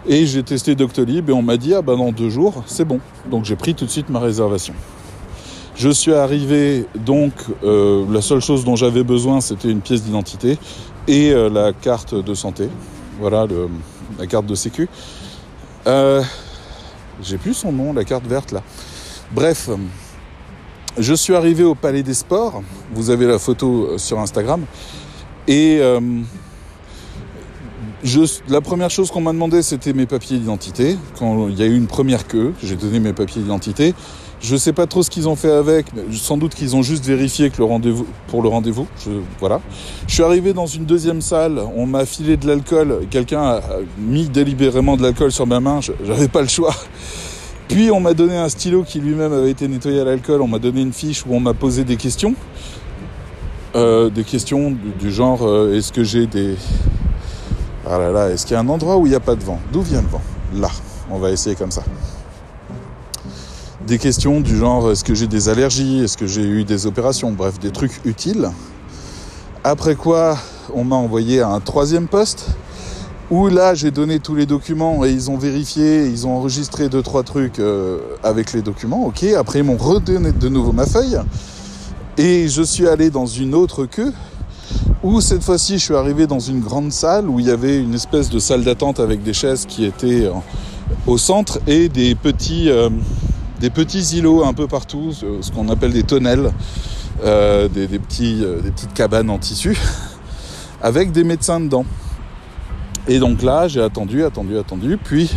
et 0.07 0.27
j'ai 0.27 0.43
testé 0.43 0.75
Doctolib 0.75 1.29
et 1.31 1.33
on 1.33 1.43
m'a 1.43 1.57
dit 1.57 1.75
ah 1.75 1.83
ben 1.83 1.97
dans 1.97 2.13
deux 2.13 2.31
jours 2.31 2.63
c'est 2.67 2.85
bon. 2.85 3.01
Donc 3.31 3.45
j'ai 3.45 3.57
pris 3.57 3.75
tout 3.75 3.85
de 3.85 3.91
suite 3.91 4.09
ma 4.09 4.21
réservation. 4.21 4.75
Je 5.77 5.89
suis 5.89 6.13
arrivé, 6.13 6.85
donc 6.95 7.33
euh, 7.65 8.05
la 8.11 8.21
seule 8.21 8.41
chose 8.41 8.65
dont 8.65 8.77
j'avais 8.77 9.03
besoin, 9.03 9.41
c'était 9.41 9.71
une 9.71 9.81
pièce 9.81 10.03
d'identité 10.03 10.59
et 11.09 11.33
euh, 11.33 11.49
la 11.49 11.73
carte 11.73 12.15
de 12.15 12.35
santé. 12.35 12.69
Voilà, 13.19 13.47
la 14.19 14.27
carte 14.27 14.45
de 14.45 14.55
sécu. 14.55 14.89
Euh, 15.87 16.23
j'ai 17.23 17.39
plus 17.39 17.55
son 17.55 17.73
nom, 17.73 17.93
la 17.95 18.05
carte 18.05 18.27
verte 18.27 18.53
là. 18.53 18.63
Bref, 19.33 19.71
je 20.99 21.15
suis 21.15 21.35
arrivé 21.35 21.65
au 21.65 21.75
Palais 21.75 22.03
des 22.03 22.15
Sports. 22.15 22.63
Vous 22.93 23.09
avez 23.09 23.27
la 23.27 23.39
photo 23.39 23.97
sur 23.97 24.19
Instagram. 24.19 24.65
Et 25.49 25.81
la 28.49 28.61
première 28.61 28.91
chose 28.91 29.11
qu'on 29.11 29.21
m'a 29.21 29.33
demandé, 29.33 29.63
c'était 29.63 29.93
mes 29.93 30.07
papiers 30.07 30.39
d'identité. 30.39 30.97
Quand 31.19 31.49
il 31.49 31.59
y 31.59 31.63
a 31.63 31.67
eu 31.67 31.77
une 31.77 31.87
première 31.87 32.27
queue, 32.27 32.53
j'ai 32.63 32.77
donné 32.77 33.01
mes 33.01 33.13
papiers 33.13 33.43
d'identité. 33.43 33.95
Je 34.41 34.57
sais 34.57 34.73
pas 34.73 34.87
trop 34.87 35.03
ce 35.03 35.11
qu'ils 35.11 35.29
ont 35.29 35.37
fait 35.37 35.51
avec, 35.51 35.87
sans 36.13 36.39
doute 36.39 36.55
qu'ils 36.55 36.75
ont 36.75 36.83
juste 36.83 37.05
vérifié 37.05 37.51
que 37.51 37.59
le 37.59 37.65
rendez-vous 37.65 38.07
pour 38.29 38.43
le 38.43 38.49
rendez-vous. 38.49 38.87
Je, 39.05 39.11
voilà. 39.39 39.61
Je 40.07 40.15
suis 40.15 40.23
arrivé 40.23 40.55
dans 40.55 40.67
une 40.67 40.87
deuxième 40.87 41.21
salle, 41.21 41.61
on 41.77 41.85
m'a 41.85 42.07
filé 42.07 42.39
de 42.39 42.47
l'alcool, 42.47 43.07
quelqu'un 43.11 43.43
a 43.43 43.61
mis 43.99 44.31
délibérément 44.31 44.97
de 44.97 45.03
l'alcool 45.03 45.31
sur 45.31 45.47
ma 45.47 45.61
main, 45.61 45.81
j'avais 46.07 46.29
pas 46.29 46.41
le 46.41 46.49
choix. 46.49 46.75
Puis 47.69 47.91
on 47.91 48.01
m'a 48.01 48.15
donné 48.15 48.37
un 48.37 48.49
stylo 48.49 48.83
qui 48.83 48.99
lui-même 48.99 49.33
avait 49.33 49.51
été 49.51 49.69
nettoyé 49.69 50.01
à 50.01 50.05
l'alcool, 50.05 50.41
on 50.41 50.49
m'a 50.49 50.59
donné 50.59 50.81
une 50.81 50.93
fiche 50.95 51.25
où 51.27 51.35
on 51.35 51.41
m'a 51.41 51.55
posé 51.55 51.85
des 51.85 51.97
questions. 51.97 52.35
Euh, 53.77 54.11
des 54.11 54.25
questions 54.25 54.75
du, 54.99 55.13
genre 55.13 55.43
euh, 55.43 55.77
est-ce 55.77 55.93
que 55.93 56.03
j'ai 56.03 56.27
des. 56.27 56.57
Ah 57.89 57.99
là 57.99 58.11
là, 58.11 58.31
est-ce 58.31 58.45
qu'il 58.45 58.55
y 58.55 58.57
a 58.57 58.61
un 58.61 58.69
endroit 58.69 58.99
où 58.99 59.07
il 59.07 59.11
n'y 59.11 59.17
a 59.17 59.21
pas 59.21 59.35
de 59.35 59.43
vent? 59.43 59.59
D'où 59.73 59.81
vient 59.81 60.03
le 60.03 60.09
vent? 60.09 60.21
Là, 60.55 60.69
on 61.11 61.19
va 61.19 61.31
essayer 61.31 61.57
comme 61.57 61.71
ça. 61.71 61.83
Des 63.87 63.99
questions 63.99 64.41
du 64.41 64.57
genre 64.57 64.91
est-ce 64.91 65.03
que 65.03 65.15
j'ai 65.15 65.27
des 65.27 65.49
allergies, 65.49 66.05
est-ce 66.05 66.19
que 66.19 66.27
j'ai 66.27 66.43
eu 66.43 66.65
des 66.65 66.87
opérations, 66.87 67.33
bref, 67.33 67.59
des 67.59 67.71
trucs 67.71 68.05
utiles. 68.05 68.51
Après 69.65 69.95
quoi, 69.95 70.37
on 70.75 70.85
m'a 70.85 70.97
envoyé 70.97 71.41
à 71.41 71.49
un 71.49 71.61
troisième 71.61 72.07
poste 72.07 72.49
où 73.31 73.49
là 73.49 73.75
j'ai 73.75 73.91
donné 73.91 74.19
tous 74.19 74.35
les 74.35 74.45
documents 74.45 75.05
et 75.05 75.11
ils 75.11 75.31
ont 75.31 75.39
vérifié, 75.39 76.07
ils 76.07 76.27
ont 76.27 76.37
enregistré 76.37 76.89
deux 76.89 77.03
trois 77.03 77.23
trucs 77.23 77.59
euh, 77.59 78.01
avec 78.23 78.53
les 78.53 78.61
documents. 78.61 79.07
Ok, 79.07 79.25
après 79.25 79.61
ils 79.61 79.65
m'ont 79.65 79.79
redonné 79.79 80.33
de 80.33 80.49
nouveau 80.49 80.73
ma 80.73 80.85
feuille. 80.85 81.19
Et 82.19 82.49
je 82.49 82.63
suis 82.63 82.87
allé 82.87 83.09
dans 83.09 83.27
une 83.27 83.55
autre 83.55 83.87
queue 83.87 84.13
où 85.03 85.21
cette 85.21 85.43
fois-ci 85.43 85.79
je 85.79 85.85
suis 85.85 85.97
arrivé 85.97 86.27
dans 86.27 86.41
une 86.41 86.61
grande 86.61 86.93
salle 86.93 87.29
où 87.29 87.41
il 87.41 87.47
y 87.47 87.51
avait 87.51 87.79
une 87.79 87.95
espèce 87.95 88.29
de 88.31 88.39
salle 88.39 88.65
d'attente 88.65 89.01
avec 89.01 89.23
des 89.23 89.33
chaises 89.33 89.67
qui 89.67 89.85
étaient 89.85 90.31
au 91.07 91.19
centre 91.19 91.59
et 91.67 91.89
des 91.89 92.15
petits 92.15 92.71
euh, 92.71 92.91
des 93.61 93.71
petits 93.71 94.17
îlots 94.17 94.45
un 94.45 94.55
peu 94.55 94.67
partout, 94.67 95.13
ce 95.13 95.51
qu'on 95.53 95.69
appelle 95.69 95.93
des 95.93 96.03
tonnelles, 96.03 96.51
euh, 97.23 97.69
euh, 97.69 97.69
des 97.69 97.99
petites 97.99 98.95
cabanes 98.95 99.29
en 99.29 99.39
tissu, 99.39 99.79
avec 100.83 101.13
des 101.13 101.25
médecins 101.25 101.61
dedans. 101.61 101.85
Et 103.07 103.19
donc 103.19 103.43
là, 103.43 103.69
j'ai 103.69 103.83
attendu, 103.83 104.25
attendu, 104.25 104.57
attendu, 104.57 104.97
puis 104.97 105.31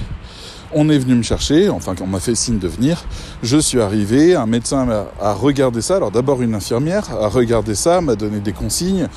on 0.75 0.89
est 0.89 0.97
venu 0.97 1.15
me 1.15 1.23
chercher, 1.23 1.69
enfin 1.69 1.95
on 2.01 2.07
m'a 2.07 2.19
fait 2.19 2.35
signe 2.35 2.59
de 2.59 2.67
venir, 2.67 3.03
je 3.41 3.57
suis 3.57 3.81
arrivé, 3.81 4.35
un 4.35 4.45
médecin 4.45 4.87
a 5.21 5.33
regardé 5.33 5.81
ça, 5.81 5.97
alors 5.97 6.11
d'abord 6.11 6.41
une 6.41 6.55
infirmière 6.55 7.05
a 7.11 7.27
regardé 7.27 7.75
ça, 7.75 8.01
m'a 8.01 8.15
donné 8.15 8.39
des 8.39 8.53
consignes, 8.53 9.07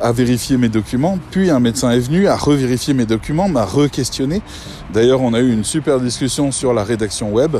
a 0.00 0.12
vérifié 0.12 0.56
mes 0.56 0.68
documents, 0.68 1.18
puis 1.30 1.50
un 1.50 1.60
médecin 1.60 1.90
est 1.90 2.00
venu, 2.00 2.26
a 2.26 2.36
revérifié 2.36 2.94
mes 2.94 3.06
documents, 3.06 3.48
m'a 3.48 3.64
re-questionné. 3.64 4.42
D'ailleurs 4.92 5.20
on 5.20 5.34
a 5.34 5.40
eu 5.40 5.52
une 5.52 5.64
super 5.64 6.00
discussion 6.00 6.52
sur 6.52 6.72
la 6.74 6.84
rédaction 6.84 7.32
web, 7.32 7.56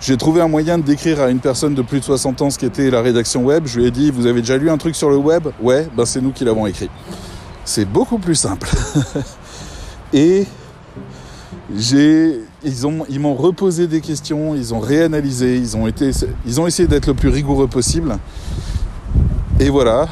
j'ai 0.00 0.16
trouvé 0.16 0.40
un 0.40 0.48
moyen 0.48 0.78
décrire 0.78 1.20
à 1.20 1.28
une 1.28 1.40
personne 1.40 1.74
de 1.74 1.82
plus 1.82 2.00
de 2.00 2.04
60 2.04 2.40
ans 2.40 2.50
ce 2.50 2.58
qu'était 2.58 2.90
la 2.90 3.02
rédaction 3.02 3.44
web. 3.44 3.66
Je 3.66 3.80
lui 3.80 3.86
ai 3.86 3.90
dit, 3.90 4.10
vous 4.10 4.24
avez 4.24 4.40
déjà 4.40 4.56
lu 4.56 4.70
un 4.70 4.78
truc 4.78 4.96
sur 4.96 5.10
le 5.10 5.16
web? 5.16 5.48
Ouais, 5.60 5.86
ben 5.94 6.06
c'est 6.06 6.22
nous 6.22 6.32
qui 6.32 6.42
l'avons 6.42 6.66
écrit. 6.66 6.88
C'est 7.66 7.84
beaucoup 7.84 8.16
plus 8.16 8.34
simple. 8.34 8.66
Et 10.14 10.46
ils 11.76 12.86
ont, 12.86 13.04
ils 13.08 13.20
m'ont 13.20 13.34
reposé 13.34 13.86
des 13.86 14.00
questions, 14.00 14.54
ils 14.54 14.74
ont 14.74 14.80
réanalysé, 14.80 15.56
ils 15.56 15.76
ont 15.76 16.66
essayé 16.66 16.88
d'être 16.88 17.06
le 17.06 17.14
plus 17.14 17.28
rigoureux 17.28 17.68
possible. 17.68 18.18
Et 19.60 19.68
voilà, 19.68 20.08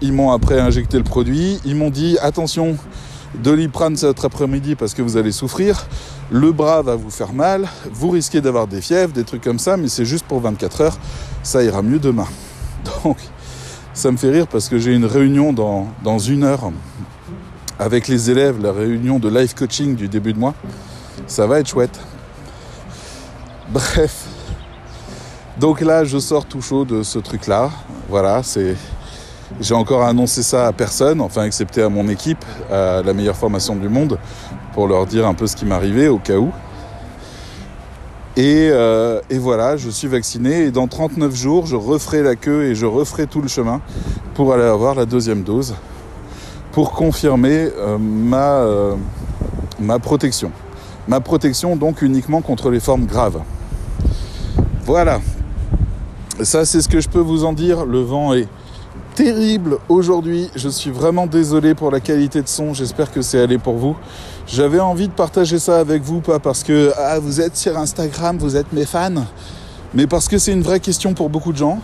ils 0.00 0.12
m'ont 0.12 0.30
après 0.30 0.60
injecté 0.60 0.96
le 0.96 1.04
produit. 1.04 1.60
Ils 1.64 1.74
m'ont 1.74 1.90
dit 1.90 2.16
attention, 2.22 2.76
Doliprane 3.34 3.96
cet 3.96 4.24
après-midi 4.24 4.74
parce 4.74 4.94
que 4.94 5.02
vous 5.02 5.16
allez 5.16 5.32
souffrir. 5.32 5.86
Le 6.30 6.52
bras 6.52 6.82
va 6.82 6.96
vous 6.96 7.10
faire 7.10 7.32
mal. 7.32 7.68
Vous 7.92 8.10
risquez 8.10 8.40
d'avoir 8.40 8.66
des 8.66 8.80
fièvres, 8.80 9.12
des 9.12 9.24
trucs 9.24 9.42
comme 9.42 9.58
ça, 9.58 9.76
mais 9.76 9.88
c'est 9.88 10.04
juste 10.04 10.24
pour 10.24 10.40
24 10.40 10.80
heures. 10.80 10.98
Ça 11.42 11.62
ira 11.62 11.82
mieux 11.82 11.98
demain. 11.98 12.28
Donc, 13.04 13.18
ça 13.92 14.10
me 14.10 14.16
fait 14.16 14.30
rire 14.30 14.46
parce 14.46 14.68
que 14.68 14.78
j'ai 14.78 14.94
une 14.94 15.04
réunion 15.04 15.52
dans 15.52 16.18
une 16.18 16.44
heure 16.44 16.70
avec 17.80 18.08
les 18.08 18.30
élèves, 18.30 18.62
la 18.62 18.72
réunion 18.72 19.18
de 19.18 19.30
life 19.30 19.54
coaching 19.54 19.96
du 19.96 20.06
début 20.06 20.34
de 20.34 20.38
mois. 20.38 20.54
Ça 21.26 21.46
va 21.46 21.60
être 21.60 21.68
chouette. 21.68 21.98
Bref. 23.70 24.26
Donc 25.58 25.80
là, 25.80 26.04
je 26.04 26.18
sors 26.18 26.44
tout 26.44 26.60
chaud 26.60 26.84
de 26.84 27.02
ce 27.02 27.18
truc-là. 27.18 27.70
Voilà, 28.08 28.42
c'est. 28.42 28.76
J'ai 29.60 29.74
encore 29.74 30.04
annoncé 30.04 30.42
ça 30.42 30.66
à 30.66 30.72
personne, 30.72 31.20
enfin 31.20 31.44
excepté 31.44 31.82
à 31.82 31.88
mon 31.88 32.08
équipe, 32.08 32.44
à 32.70 33.02
la 33.02 33.12
meilleure 33.12 33.36
formation 33.36 33.74
du 33.74 33.88
monde, 33.88 34.18
pour 34.74 34.86
leur 34.86 35.06
dire 35.06 35.26
un 35.26 35.34
peu 35.34 35.46
ce 35.46 35.56
qui 35.56 35.64
m'arrivait 35.64 36.08
au 36.08 36.18
cas 36.18 36.36
où. 36.36 36.52
Et, 38.36 38.68
euh, 38.70 39.20
et, 39.28 39.38
voilà, 39.38 39.76
je 39.76 39.90
suis 39.90 40.06
vacciné 40.06 40.66
et 40.66 40.70
dans 40.70 40.86
39 40.86 41.34
jours, 41.34 41.66
je 41.66 41.74
referai 41.74 42.22
la 42.22 42.36
queue 42.36 42.66
et 42.66 42.74
je 42.76 42.86
referai 42.86 43.26
tout 43.26 43.42
le 43.42 43.48
chemin 43.48 43.80
pour 44.34 44.52
aller 44.52 44.64
avoir 44.64 44.94
la 44.94 45.04
deuxième 45.04 45.42
dose, 45.42 45.74
pour 46.72 46.92
confirmer 46.92 47.68
euh, 47.76 47.98
ma, 47.98 48.60
euh, 48.60 48.94
ma 49.78 49.98
protection. 49.98 50.52
Ma 51.08 51.20
protection 51.20 51.76
donc 51.76 52.02
uniquement 52.02 52.40
contre 52.40 52.70
les 52.70 52.80
formes 52.80 53.06
graves. 53.06 53.40
Voilà. 54.84 55.20
Ça 56.42 56.64
c'est 56.64 56.80
ce 56.80 56.88
que 56.88 57.00
je 57.00 57.08
peux 57.08 57.20
vous 57.20 57.44
en 57.44 57.52
dire. 57.52 57.84
Le 57.84 58.00
vent 58.00 58.34
est 58.34 58.48
terrible 59.14 59.78
aujourd'hui. 59.88 60.50
Je 60.54 60.68
suis 60.68 60.90
vraiment 60.90 61.26
désolé 61.26 61.74
pour 61.74 61.90
la 61.90 62.00
qualité 62.00 62.42
de 62.42 62.48
son. 62.48 62.72
J'espère 62.74 63.12
que 63.12 63.22
c'est 63.22 63.40
allé 63.40 63.58
pour 63.58 63.76
vous. 63.76 63.96
J'avais 64.46 64.80
envie 64.80 65.08
de 65.08 65.12
partager 65.12 65.58
ça 65.58 65.78
avec 65.78 66.02
vous, 66.02 66.20
pas 66.20 66.38
parce 66.38 66.62
que 66.62 66.92
ah, 66.96 67.18
vous 67.18 67.40
êtes 67.40 67.56
sur 67.56 67.76
Instagram, 67.76 68.38
vous 68.38 68.56
êtes 68.56 68.72
mes 68.72 68.84
fans, 68.84 69.26
mais 69.94 70.06
parce 70.06 70.28
que 70.28 70.38
c'est 70.38 70.52
une 70.52 70.62
vraie 70.62 70.80
question 70.80 71.14
pour 71.14 71.28
beaucoup 71.28 71.52
de 71.52 71.58
gens. 71.58 71.80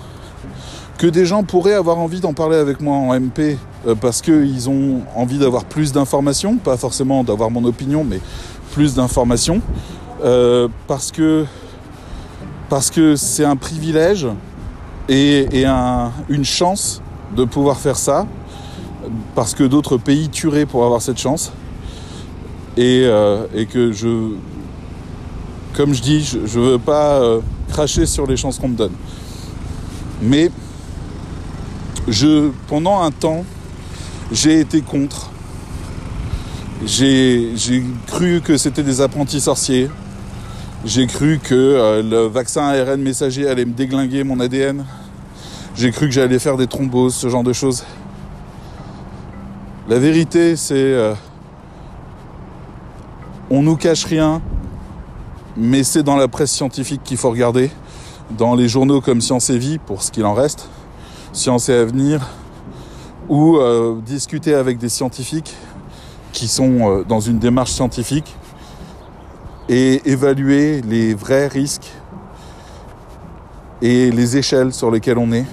Que 0.98 1.06
des 1.06 1.26
gens 1.26 1.42
pourraient 1.42 1.74
avoir 1.74 1.98
envie 1.98 2.20
d'en 2.20 2.32
parler 2.32 2.56
avec 2.56 2.80
moi 2.80 2.96
en 2.96 3.20
MP 3.20 3.58
parce 3.94 4.20
qu'ils 4.22 4.68
ont 4.68 5.02
envie 5.14 5.38
d'avoir 5.38 5.64
plus 5.64 5.92
d'informations, 5.92 6.56
pas 6.56 6.76
forcément 6.76 7.22
d'avoir 7.24 7.50
mon 7.50 7.64
opinion, 7.64 8.04
mais 8.04 8.20
plus 8.72 8.94
d'informations. 8.94 9.60
Euh, 10.24 10.68
parce 10.86 11.12
que 11.12 11.44
parce 12.68 12.90
que 12.90 13.14
c'est 13.14 13.44
un 13.44 13.54
privilège 13.54 14.26
et, 15.08 15.46
et 15.52 15.66
un, 15.66 16.10
une 16.28 16.44
chance 16.44 17.00
de 17.36 17.44
pouvoir 17.44 17.78
faire 17.78 17.96
ça, 17.96 18.26
parce 19.34 19.54
que 19.54 19.64
d'autres 19.64 19.98
pays 19.98 20.28
tueraient 20.28 20.66
pour 20.66 20.84
avoir 20.84 21.00
cette 21.02 21.18
chance. 21.18 21.52
Et, 22.76 23.04
euh, 23.04 23.46
que 23.72 23.92
je, 23.92 24.32
comme 25.74 25.94
je 25.94 26.02
dis, 26.02 26.24
je 26.24 26.58
ne 26.58 26.64
veux 26.64 26.78
pas 26.78 27.20
euh, 27.20 27.40
cracher 27.68 28.04
sur 28.06 28.26
les 28.26 28.36
chances 28.36 28.58
qu'on 28.58 28.68
me 28.68 28.76
donne. 28.76 28.92
Mais 30.20 30.50
je, 32.08 32.50
pendant 32.68 33.00
un 33.00 33.10
temps, 33.10 33.44
j'ai 34.32 34.60
été 34.60 34.80
contre. 34.82 35.30
J'ai 36.84 37.54
cru 38.06 38.40
que 38.42 38.56
c'était 38.56 38.82
des 38.82 39.00
apprentis 39.00 39.40
sorciers. 39.40 39.88
J'ai 40.84 41.06
cru 41.06 41.40
que 41.42 41.54
euh, 41.54 42.02
le 42.02 42.26
vaccin 42.26 42.62
ARN 42.62 43.00
messager 43.00 43.48
allait 43.48 43.64
me 43.64 43.72
déglinguer 43.72 44.24
mon 44.24 44.38
ADN. 44.40 44.84
J'ai 45.74 45.90
cru 45.90 46.06
que 46.06 46.12
j'allais 46.12 46.38
faire 46.38 46.56
des 46.56 46.66
thromboses, 46.66 47.14
ce 47.14 47.28
genre 47.28 47.42
de 47.42 47.52
choses. 47.52 47.84
La 49.88 49.98
vérité, 49.98 50.56
c'est. 50.56 50.74
Euh, 50.74 51.14
on 53.50 53.62
nous 53.62 53.76
cache 53.76 54.04
rien, 54.04 54.42
mais 55.56 55.84
c'est 55.84 56.02
dans 56.02 56.16
la 56.16 56.28
presse 56.28 56.50
scientifique 56.50 57.02
qu'il 57.04 57.16
faut 57.16 57.30
regarder. 57.30 57.70
Dans 58.36 58.56
les 58.56 58.68
journaux 58.68 59.00
comme 59.00 59.20
Science 59.20 59.50
et 59.50 59.58
Vie, 59.58 59.78
pour 59.78 60.02
ce 60.02 60.10
qu'il 60.10 60.24
en 60.24 60.34
reste, 60.34 60.68
Science 61.32 61.68
et 61.68 61.74
Avenir, 61.74 62.26
ou 63.28 63.56
euh, 63.56 64.00
discuter 64.04 64.54
avec 64.54 64.78
des 64.78 64.88
scientifiques 64.88 65.54
qui 66.32 66.48
sont 66.48 66.90
euh, 66.90 67.04
dans 67.04 67.20
une 67.20 67.38
démarche 67.38 67.72
scientifique 67.72 68.34
et 69.68 70.08
évaluer 70.08 70.80
les 70.82 71.14
vrais 71.14 71.48
risques 71.48 71.92
et 73.82 74.10
les 74.10 74.36
échelles 74.36 74.72
sur 74.72 74.90
lesquelles 74.90 75.18
on 75.18 75.32
est 75.32 75.46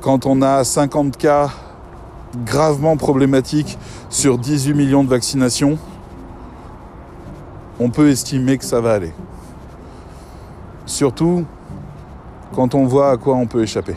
quand 0.00 0.26
on 0.26 0.40
a 0.42 0.64
50 0.64 1.16
cas 1.16 1.50
gravement 2.44 2.96
problématiques 2.96 3.78
sur 4.08 4.38
18 4.38 4.74
millions 4.74 5.04
de 5.04 5.08
vaccinations, 5.08 5.78
on 7.78 7.90
peut 7.90 8.08
estimer 8.08 8.56
que 8.56 8.64
ça 8.64 8.80
va 8.80 8.94
aller. 8.94 9.12
Surtout 10.86 11.44
quand 12.54 12.74
on 12.74 12.86
voit 12.86 13.10
à 13.10 13.16
quoi 13.16 13.36
on 13.36 13.46
peut 13.46 13.62
échapper. 13.62 13.96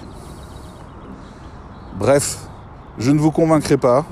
Bref, 1.98 2.40
je 3.00 3.12
ne 3.12 3.20
vous 3.20 3.32
convaincrai 3.32 3.78
pas. 3.78 4.06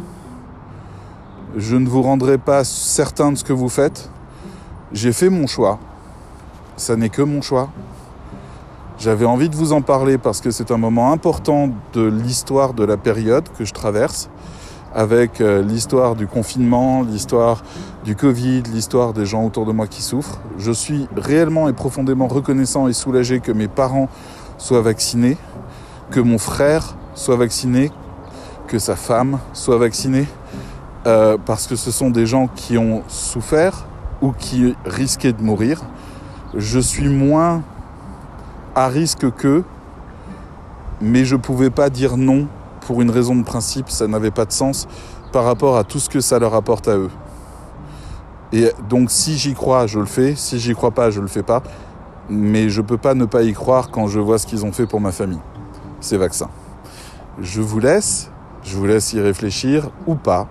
Je 1.56 1.76
ne 1.76 1.88
vous 1.88 2.02
rendrai 2.02 2.38
pas 2.38 2.64
certain 2.64 3.32
de 3.32 3.38
ce 3.38 3.44
que 3.44 3.54
vous 3.54 3.70
faites. 3.70 4.10
J'ai 4.94 5.14
fait 5.14 5.30
mon 5.30 5.48
choix. 5.48 5.80
Ça 6.78 6.96
n'est 6.96 7.10
que 7.10 7.22
mon 7.22 7.42
choix. 7.42 7.70
J'avais 8.98 9.26
envie 9.26 9.50
de 9.50 9.56
vous 9.56 9.74
en 9.74 9.82
parler 9.82 10.18
parce 10.18 10.42
que 10.42 10.52
c'est 10.52 10.72
un 10.72 10.78
moment 10.78 11.12
important 11.12 11.70
de 11.94 12.04
l'histoire 12.04 12.74
de 12.74 12.84
la 12.84 12.98
période 12.98 13.50
que 13.58 13.66
je 13.66 13.74
traverse, 13.74 14.30
avec 14.94 15.42
euh, 15.42 15.64
l'histoire 15.64 16.16
du 16.16 16.28
confinement, 16.28 17.02
l'histoire 17.02 17.64
du 18.04 18.16
Covid, 18.16 18.64
l'histoire 18.72 19.14
des 19.14 19.26
gens 19.26 19.44
autour 19.44 19.66
de 19.66 19.72
moi 19.72 19.88
qui 19.88 20.02
souffrent. 20.02 20.40
Je 20.58 20.72
suis 20.72 21.08
réellement 21.16 21.68
et 21.68 21.74
profondément 21.74 22.28
reconnaissant 22.28 22.88
et 22.88 22.94
soulagé 22.94 23.40
que 23.40 23.52
mes 23.52 23.68
parents 23.68 24.08
soient 24.58 24.82
vaccinés, 24.82 25.38
que 26.12 26.20
mon 26.20 26.38
frère 26.38 26.96
soit 27.16 27.38
vacciné, 27.38 27.92
que 28.72 28.80
sa 28.80 28.96
femme 28.96 29.40
soit 29.52 29.78
vaccinée, 29.78 30.26
euh, 31.06 31.38
parce 31.46 31.68
que 31.68 31.76
ce 31.76 31.92
sont 31.92 32.10
des 32.10 32.26
gens 32.26 32.48
qui 32.48 32.78
ont 32.78 33.04
souffert 33.10 33.86
ou 34.22 34.32
qui 34.32 34.74
risquaient 34.86 35.34
de 35.34 35.44
mourir. 35.44 35.82
Je 36.56 36.80
suis 36.80 37.10
moins 37.10 37.64
à 38.74 38.88
risque 38.88 39.30
que, 39.36 39.64
mais 41.02 41.26
je 41.26 41.36
ne 41.36 41.42
pouvais 41.42 41.70
pas 41.70 41.90
dire 41.90 42.16
non 42.16 42.48
pour 42.88 43.02
une 43.02 43.12
raison 43.12 43.36
de 43.36 43.44
principe, 43.44 43.90
ça 43.90 44.08
n'avait 44.08 44.32
pas 44.32 44.46
de 44.46 44.54
sens 44.54 44.88
par 45.34 45.44
rapport 45.44 45.76
à 45.76 45.84
tout 45.84 46.00
ce 46.00 46.08
que 46.08 46.22
ça 46.22 46.40
leur 46.40 46.56
apporte 46.56 46.88
à 46.88 46.96
eux. 46.96 47.12
Et 48.54 48.72
donc 48.88 49.12
si 49.12 49.38
j'y 49.38 49.54
crois, 49.54 49.86
je 49.86 50.00
le 50.00 50.06
fais, 50.06 50.36
si 50.36 50.60
j'y 50.60 50.74
crois 50.74 50.92
pas, 50.92 51.10
je 51.10 51.20
le 51.20 51.28
fais 51.28 51.44
pas, 51.44 51.62
mais 52.30 52.70
je 52.70 52.82
peux 52.82 52.98
pas 52.98 53.16
ne 53.16 53.26
pas 53.26 53.44
y 53.44 53.52
croire 53.52 53.92
quand 53.92 54.08
je 54.08 54.22
vois 54.22 54.38
ce 54.38 54.48
qu'ils 54.48 54.64
ont 54.64 54.72
fait 54.72 54.86
pour 54.86 55.02
ma 55.02 55.12
famille, 55.12 55.42
ces 56.00 56.16
vaccins. 56.16 56.50
Je 57.42 57.62
vous 57.62 57.80
laisse, 57.80 58.31
je 58.64 58.78
vous 58.78 58.86
laisse 58.86 59.14
y 59.14 59.20
réfléchir 59.20 59.90
ou 60.08 60.16
pas. 60.16 60.48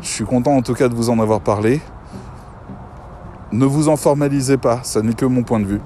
Je 0.00 0.08
suis 0.08 0.24
content 0.24 0.52
en 0.52 0.62
tout 0.62 0.74
cas 0.74 0.88
de 0.88 0.94
vous 0.94 1.10
en 1.10 1.18
avoir 1.18 1.40
parlé. 1.40 1.80
Ne 3.52 3.66
vous 3.66 3.88
en 3.88 3.96
formalisez 3.96 4.56
pas, 4.56 4.80
ça 4.82 5.02
n'est 5.02 5.14
que 5.14 5.26
mon 5.26 5.42
point 5.42 5.60
de 5.60 5.66
vue. 5.66 5.80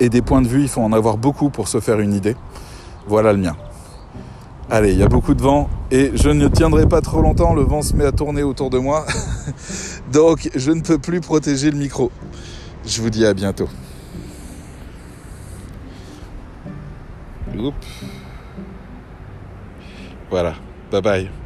Et 0.00 0.08
des 0.08 0.22
points 0.22 0.42
de 0.42 0.48
vue, 0.48 0.62
il 0.62 0.68
faut 0.68 0.80
en 0.80 0.92
avoir 0.92 1.18
beaucoup 1.18 1.50
pour 1.50 1.68
se 1.68 1.78
faire 1.80 2.00
une 2.00 2.14
idée. 2.14 2.36
Voilà 3.06 3.32
le 3.32 3.38
mien. 3.38 3.56
Allez, 4.70 4.92
il 4.92 4.98
y 4.98 5.02
a 5.02 5.08
beaucoup 5.08 5.34
de 5.34 5.42
vent 5.42 5.68
et 5.90 6.12
je 6.14 6.30
ne 6.30 6.48
tiendrai 6.48 6.88
pas 6.88 7.02
trop 7.02 7.20
longtemps, 7.20 7.52
le 7.54 7.62
vent 7.62 7.82
se 7.82 7.94
met 7.94 8.06
à 8.06 8.12
tourner 8.12 8.42
autour 8.42 8.70
de 8.70 8.78
moi. 8.78 9.04
Donc 10.12 10.50
je 10.54 10.70
ne 10.70 10.80
peux 10.80 10.98
plus 10.98 11.20
protéger 11.20 11.70
le 11.70 11.76
micro. 11.76 12.10
Je 12.86 13.02
vous 13.02 13.10
dis 13.10 13.26
à 13.26 13.34
bientôt. 13.34 13.68
Oups. 17.56 18.13
Voilà, 20.34 20.56
bye 20.90 21.00
bye. 21.00 21.43